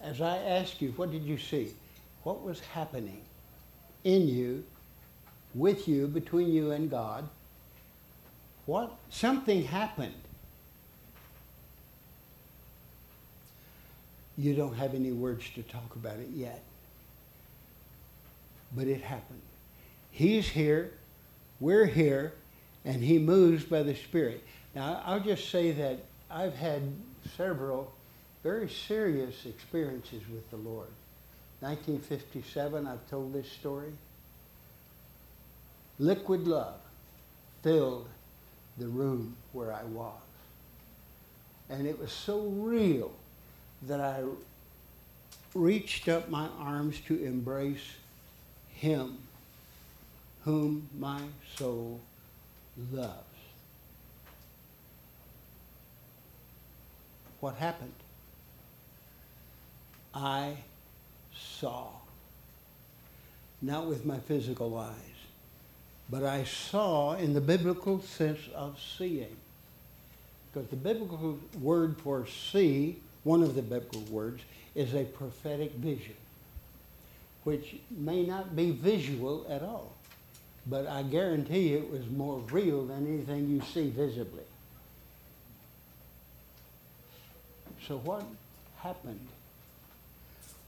As 0.00 0.20
I 0.20 0.36
ask 0.36 0.80
you, 0.80 0.92
what 0.92 1.10
did 1.10 1.24
you 1.24 1.38
see? 1.38 1.72
What 2.22 2.44
was 2.44 2.60
happening 2.60 3.22
in 4.04 4.28
you, 4.28 4.64
with 5.54 5.88
you, 5.88 6.06
between 6.06 6.52
you 6.52 6.70
and 6.70 6.88
God? 6.88 7.28
What? 8.68 8.92
Something 9.08 9.64
happened. 9.64 10.12
You 14.36 14.52
don't 14.52 14.74
have 14.74 14.94
any 14.94 15.10
words 15.10 15.48
to 15.54 15.62
talk 15.62 15.96
about 15.96 16.18
it 16.18 16.28
yet. 16.34 16.62
But 18.76 18.86
it 18.86 19.00
happened. 19.00 19.40
He's 20.10 20.50
here, 20.50 20.92
we're 21.60 21.86
here, 21.86 22.34
and 22.84 23.02
he 23.02 23.18
moves 23.18 23.64
by 23.64 23.82
the 23.82 23.94
Spirit. 23.94 24.44
Now, 24.74 25.02
I'll 25.06 25.20
just 25.20 25.48
say 25.48 25.72
that 25.72 26.00
I've 26.30 26.54
had 26.54 26.82
several 27.38 27.90
very 28.42 28.68
serious 28.68 29.46
experiences 29.46 30.20
with 30.30 30.50
the 30.50 30.58
Lord. 30.58 30.90
1957, 31.60 32.86
I've 32.86 33.08
told 33.08 33.32
this 33.32 33.50
story. 33.50 33.94
Liquid 35.98 36.46
love 36.46 36.80
filled 37.62 38.08
the 38.78 38.88
room 38.88 39.36
where 39.52 39.72
I 39.72 39.84
was. 39.84 40.14
And 41.68 41.86
it 41.86 41.98
was 41.98 42.12
so 42.12 42.40
real 42.40 43.12
that 43.82 44.00
I 44.00 44.22
reached 45.54 46.08
up 46.08 46.28
my 46.28 46.48
arms 46.58 47.00
to 47.06 47.22
embrace 47.24 47.94
him 48.74 49.18
whom 50.44 50.88
my 50.98 51.20
soul 51.56 52.00
loves. 52.92 53.24
What 57.40 57.56
happened? 57.56 57.92
I 60.14 60.56
saw. 61.36 61.88
Not 63.60 63.86
with 63.86 64.04
my 64.04 64.18
physical 64.18 64.76
eyes, 64.76 65.17
but 66.10 66.24
I 66.24 66.44
saw 66.44 67.14
in 67.14 67.34
the 67.34 67.40
biblical 67.40 68.00
sense 68.00 68.40
of 68.54 68.78
seeing. 68.80 69.36
Because 70.52 70.68
the 70.70 70.76
biblical 70.76 71.38
word 71.60 71.96
for 71.98 72.26
see, 72.26 72.98
one 73.24 73.42
of 73.42 73.54
the 73.54 73.62
biblical 73.62 74.00
words, 74.02 74.42
is 74.74 74.94
a 74.94 75.04
prophetic 75.04 75.72
vision, 75.72 76.14
which 77.44 77.76
may 77.90 78.24
not 78.24 78.56
be 78.56 78.70
visual 78.70 79.46
at 79.50 79.62
all. 79.62 79.92
But 80.66 80.86
I 80.86 81.02
guarantee 81.02 81.70
you 81.70 81.78
it 81.78 81.90
was 81.90 82.06
more 82.08 82.38
real 82.50 82.86
than 82.86 83.06
anything 83.06 83.48
you 83.48 83.62
see 83.72 83.90
visibly. 83.90 84.42
So 87.86 87.98
what 87.98 88.24
happened? 88.78 89.26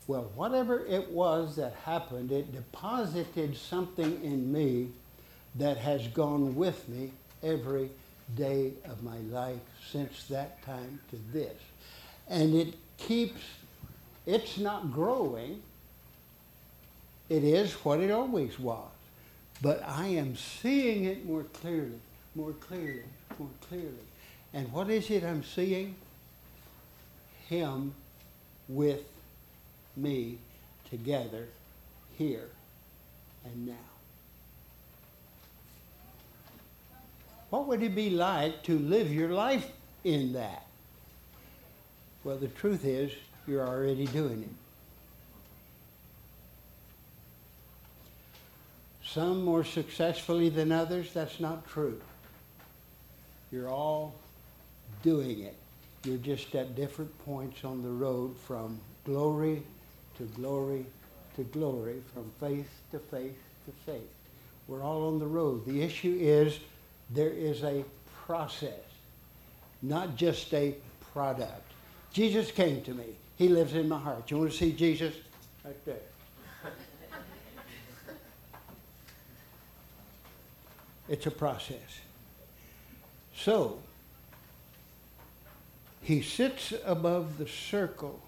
Well, 0.06 0.30
whatever 0.34 0.84
it 0.86 1.10
was 1.10 1.56
that 1.56 1.74
happened, 1.84 2.32
it 2.32 2.52
deposited 2.52 3.56
something 3.56 4.24
in 4.24 4.50
me 4.50 4.88
that 5.56 5.76
has 5.78 6.06
gone 6.08 6.54
with 6.54 6.88
me 6.88 7.12
every 7.42 7.90
day 8.36 8.72
of 8.84 9.02
my 9.02 9.18
life 9.30 9.60
since 9.90 10.24
that 10.24 10.62
time 10.62 11.00
to 11.10 11.16
this. 11.32 11.56
And 12.28 12.54
it 12.54 12.74
keeps, 12.96 13.40
it's 14.26 14.58
not 14.58 14.92
growing. 14.92 15.62
It 17.28 17.44
is 17.44 17.72
what 17.84 18.00
it 18.00 18.10
always 18.10 18.58
was. 18.58 18.88
But 19.62 19.82
I 19.86 20.06
am 20.06 20.36
seeing 20.36 21.04
it 21.04 21.26
more 21.26 21.44
clearly, 21.44 22.00
more 22.34 22.52
clearly, 22.52 23.02
more 23.38 23.48
clearly. 23.68 24.06
And 24.52 24.70
what 24.72 24.88
is 24.90 25.10
it 25.10 25.22
I'm 25.22 25.44
seeing? 25.44 25.96
Him 27.48 27.94
with 28.68 29.02
me 29.96 30.38
together 30.88 31.48
here 32.16 32.48
and 33.44 33.66
now. 33.66 33.99
What 37.50 37.66
would 37.66 37.82
it 37.82 37.94
be 37.94 38.10
like 38.10 38.62
to 38.64 38.78
live 38.78 39.12
your 39.12 39.30
life 39.30 39.68
in 40.04 40.32
that? 40.32 40.66
Well, 42.22 42.36
the 42.36 42.48
truth 42.48 42.84
is, 42.84 43.12
you're 43.46 43.66
already 43.66 44.06
doing 44.06 44.42
it. 44.42 44.48
Some 49.04 49.44
more 49.44 49.64
successfully 49.64 50.48
than 50.50 50.70
others, 50.70 51.12
that's 51.12 51.40
not 51.40 51.66
true. 51.66 52.00
You're 53.50 53.68
all 53.68 54.14
doing 55.02 55.40
it. 55.40 55.56
You're 56.04 56.18
just 56.18 56.54
at 56.54 56.76
different 56.76 57.16
points 57.24 57.64
on 57.64 57.82
the 57.82 57.90
road 57.90 58.36
from 58.38 58.80
glory 59.04 59.64
to 60.18 60.24
glory 60.24 60.86
to 61.36 61.42
glory, 61.44 62.02
from 62.14 62.30
faith 62.38 62.70
to 62.92 62.98
faith 62.98 63.36
to 63.66 63.72
faith. 63.84 64.08
We're 64.68 64.82
all 64.82 65.08
on 65.08 65.18
the 65.18 65.26
road. 65.26 65.66
The 65.66 65.82
issue 65.82 66.16
is 66.20 66.60
there 67.12 67.30
is 67.30 67.62
a 67.62 67.84
process, 68.26 68.72
not 69.82 70.16
just 70.16 70.52
a 70.54 70.74
product. 71.12 71.72
Jesus 72.12 72.50
came 72.50 72.82
to 72.82 72.94
me. 72.94 73.16
He 73.36 73.48
lives 73.48 73.74
in 73.74 73.88
my 73.88 73.98
heart. 73.98 74.30
You 74.30 74.38
want 74.38 74.50
to 74.50 74.56
see 74.56 74.72
Jesus? 74.72 75.14
Right 75.64 75.84
there. 75.84 75.96
It's 81.08 81.26
a 81.26 81.30
process. 81.30 82.00
So, 83.34 83.80
he 86.02 86.22
sits 86.22 86.72
above 86.84 87.36
the 87.38 87.48
circle 87.48 88.20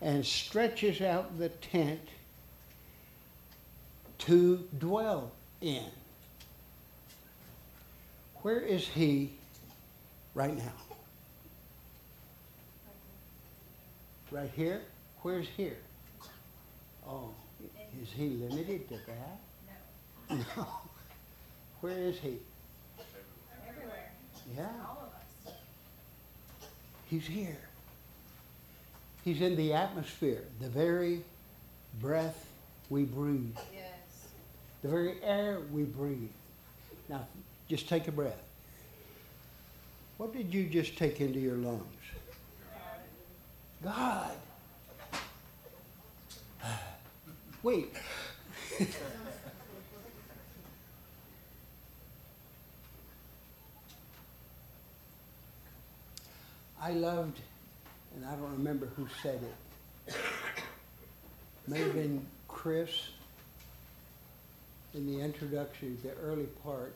and 0.00 0.24
stretches 0.24 1.00
out 1.02 1.38
the 1.38 1.48
tent 1.48 2.00
to 4.18 4.64
dwell 4.78 5.32
in. 5.60 5.84
Where 8.48 8.60
is 8.60 8.88
he 8.88 9.32
right 10.34 10.56
now? 10.56 10.72
Right 14.30 14.50
here? 14.56 14.80
Where's 15.20 15.48
here? 15.54 15.76
Oh, 17.06 17.28
is 18.02 18.08
he 18.10 18.30
limited 18.30 18.88
to 18.88 18.94
that? 19.06 20.38
No. 20.56 20.66
Where 21.82 21.98
is 21.98 22.18
he? 22.20 22.38
Everywhere, 23.68 24.12
Yeah, 24.56 24.62
all 24.88 25.10
of 25.12 25.46
us. 25.46 25.54
he's 27.10 27.26
here. 27.26 27.58
He's 29.26 29.42
in 29.42 29.56
the 29.56 29.74
atmosphere, 29.74 30.44
the 30.58 30.70
very 30.70 31.22
breath 32.00 32.46
we 32.88 33.04
breathe, 33.04 33.58
Yes. 33.74 34.28
the 34.80 34.88
very 34.88 35.22
air 35.22 35.60
we 35.70 35.82
breathe. 35.82 36.30
Now, 37.10 37.26
just 37.68 37.88
take 37.88 38.08
a 38.08 38.12
breath. 38.12 38.42
What 40.16 40.32
did 40.32 40.52
you 40.52 40.64
just 40.64 40.96
take 40.96 41.20
into 41.20 41.38
your 41.38 41.56
lungs? 41.56 41.84
God. 43.84 44.32
Wait. 47.62 47.94
I 56.80 56.92
loved, 56.92 57.40
and 58.14 58.24
I 58.24 58.30
don't 58.30 58.52
remember 58.52 58.86
who 58.96 59.06
said 59.22 59.40
it. 59.42 60.14
May 61.66 61.80
have 61.80 61.92
been 61.92 62.24
Chris 62.46 63.08
in 64.94 65.06
the 65.06 65.20
introduction, 65.20 65.98
the 66.02 66.12
early 66.22 66.46
part. 66.64 66.94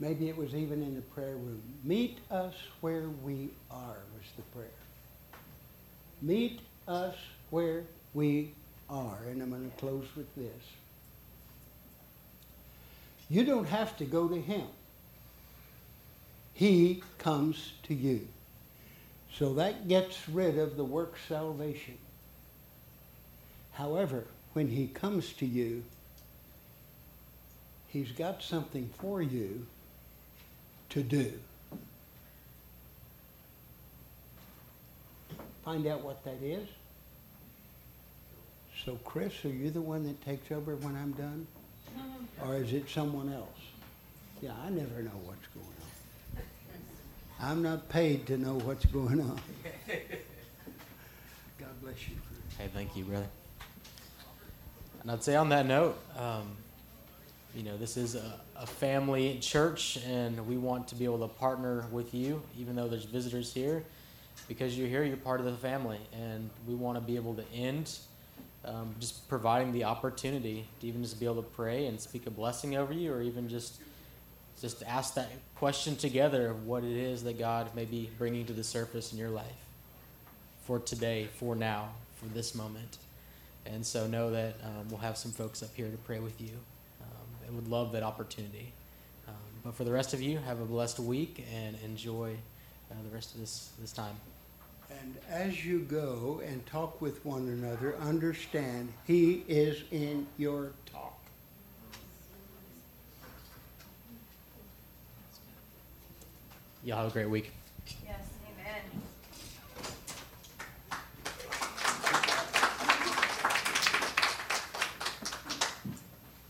Maybe 0.00 0.28
it 0.28 0.36
was 0.36 0.54
even 0.54 0.82
in 0.82 0.94
the 0.94 1.00
prayer 1.00 1.36
room. 1.36 1.62
Meet 1.82 2.18
us 2.30 2.54
where 2.80 3.08
we 3.22 3.50
are 3.70 3.96
was 4.14 4.26
the 4.36 4.42
prayer. 4.54 4.68
Meet 6.22 6.60
us 6.86 7.16
where 7.50 7.84
we 8.14 8.52
are. 8.88 9.18
And 9.28 9.42
I'm 9.42 9.50
going 9.50 9.68
to 9.68 9.76
close 9.76 10.06
with 10.16 10.32
this. 10.36 10.62
You 13.28 13.44
don't 13.44 13.66
have 13.66 13.96
to 13.96 14.04
go 14.04 14.28
to 14.28 14.40
him. 14.40 14.66
He 16.54 17.02
comes 17.18 17.72
to 17.84 17.94
you. 17.94 18.26
So 19.34 19.54
that 19.54 19.88
gets 19.88 20.28
rid 20.28 20.58
of 20.58 20.76
the 20.76 20.84
work 20.84 21.16
salvation. 21.28 21.98
However, 23.72 24.24
when 24.54 24.68
he 24.68 24.86
comes 24.86 25.32
to 25.34 25.46
you, 25.46 25.84
he's 27.88 28.10
got 28.12 28.42
something 28.42 28.90
for 28.98 29.20
you 29.20 29.66
to 30.90 31.02
do. 31.02 31.32
Find 35.64 35.86
out 35.86 36.02
what 36.02 36.24
that 36.24 36.42
is. 36.42 36.66
So, 38.84 38.98
Chris, 39.04 39.44
are 39.44 39.48
you 39.48 39.70
the 39.70 39.80
one 39.80 40.04
that 40.04 40.24
takes 40.24 40.50
over 40.50 40.76
when 40.76 40.96
I'm 40.96 41.12
done? 41.12 41.46
Or 42.44 42.56
is 42.56 42.72
it 42.72 42.88
someone 42.88 43.32
else? 43.32 43.48
Yeah, 44.40 44.52
I 44.64 44.70
never 44.70 45.02
know 45.02 45.10
what's 45.24 45.46
going 45.48 45.66
on. 45.66 46.42
I'm 47.40 47.62
not 47.62 47.88
paid 47.88 48.26
to 48.28 48.36
know 48.36 48.54
what's 48.54 48.86
going 48.86 49.20
on. 49.20 49.40
God 51.58 51.80
bless 51.82 52.08
you. 52.08 52.16
Chris. 52.26 52.56
Hey, 52.58 52.70
thank 52.72 52.96
you, 52.96 53.04
brother. 53.04 53.26
And 55.02 55.10
I'd 55.10 55.22
say 55.22 55.36
on 55.36 55.48
that 55.50 55.66
note, 55.66 55.98
um, 56.16 56.56
you 57.54 57.62
know, 57.62 57.76
this 57.76 57.96
is 57.96 58.14
a, 58.14 58.40
a 58.56 58.66
family 58.66 59.38
church, 59.40 59.98
and 60.06 60.46
we 60.46 60.56
want 60.56 60.88
to 60.88 60.94
be 60.94 61.04
able 61.04 61.20
to 61.20 61.28
partner 61.28 61.86
with 61.90 62.14
you, 62.14 62.42
even 62.58 62.76
though 62.76 62.88
there's 62.88 63.04
visitors 63.04 63.52
here, 63.52 63.82
because 64.46 64.78
you're 64.78 64.88
here, 64.88 65.02
you're 65.02 65.16
part 65.16 65.40
of 65.40 65.46
the 65.46 65.52
family, 65.52 65.98
and 66.12 66.50
we 66.66 66.74
want 66.74 66.96
to 66.96 67.00
be 67.00 67.16
able 67.16 67.34
to 67.34 67.44
end 67.52 67.98
um, 68.64 68.94
just 69.00 69.28
providing 69.28 69.72
the 69.72 69.84
opportunity 69.84 70.66
to 70.80 70.86
even 70.86 71.02
just 71.02 71.18
be 71.18 71.26
able 71.26 71.42
to 71.42 71.48
pray 71.50 71.86
and 71.86 72.00
speak 72.00 72.26
a 72.26 72.30
blessing 72.30 72.76
over 72.76 72.92
you, 72.92 73.12
or 73.12 73.22
even 73.22 73.48
just 73.48 73.80
just 74.60 74.82
ask 74.82 75.14
that 75.14 75.30
question 75.54 75.94
together 75.94 76.48
of 76.48 76.66
what 76.66 76.82
it 76.82 76.96
is 76.96 77.22
that 77.22 77.38
God 77.38 77.72
may 77.76 77.84
be 77.84 78.10
bringing 78.18 78.44
to 78.46 78.52
the 78.52 78.64
surface 78.64 79.12
in 79.12 79.18
your 79.18 79.30
life 79.30 79.46
for 80.64 80.80
today, 80.80 81.28
for 81.36 81.54
now, 81.54 81.90
for 82.16 82.26
this 82.26 82.56
moment. 82.56 82.98
And 83.64 83.86
so 83.86 84.06
know 84.08 84.32
that 84.32 84.56
um, 84.64 84.88
we'll 84.88 84.98
have 84.98 85.16
some 85.16 85.30
folks 85.30 85.62
up 85.62 85.70
here 85.76 85.88
to 85.88 85.96
pray 85.98 86.18
with 86.18 86.40
you. 86.40 86.50
Would 87.50 87.68
love 87.68 87.92
that 87.92 88.02
opportunity. 88.02 88.72
Um, 89.26 89.34
but 89.64 89.74
for 89.74 89.84
the 89.84 89.92
rest 89.92 90.14
of 90.14 90.20
you, 90.20 90.38
have 90.38 90.60
a 90.60 90.64
blessed 90.64 90.98
week 91.00 91.44
and 91.52 91.76
enjoy 91.84 92.36
uh, 92.90 92.94
the 93.02 93.14
rest 93.14 93.34
of 93.34 93.40
this, 93.40 93.70
this 93.80 93.92
time. 93.92 94.14
And 94.90 95.16
as 95.28 95.64
you 95.64 95.80
go 95.80 96.40
and 96.46 96.64
talk 96.66 97.00
with 97.00 97.24
one 97.24 97.48
another, 97.48 97.96
understand 97.96 98.92
He 99.06 99.44
is 99.48 99.82
in 99.90 100.26
your 100.36 100.72
talk. 100.90 101.18
Y'all 106.84 106.98
have 106.98 107.08
a 107.08 107.12
great 107.12 107.28
week. 107.28 107.52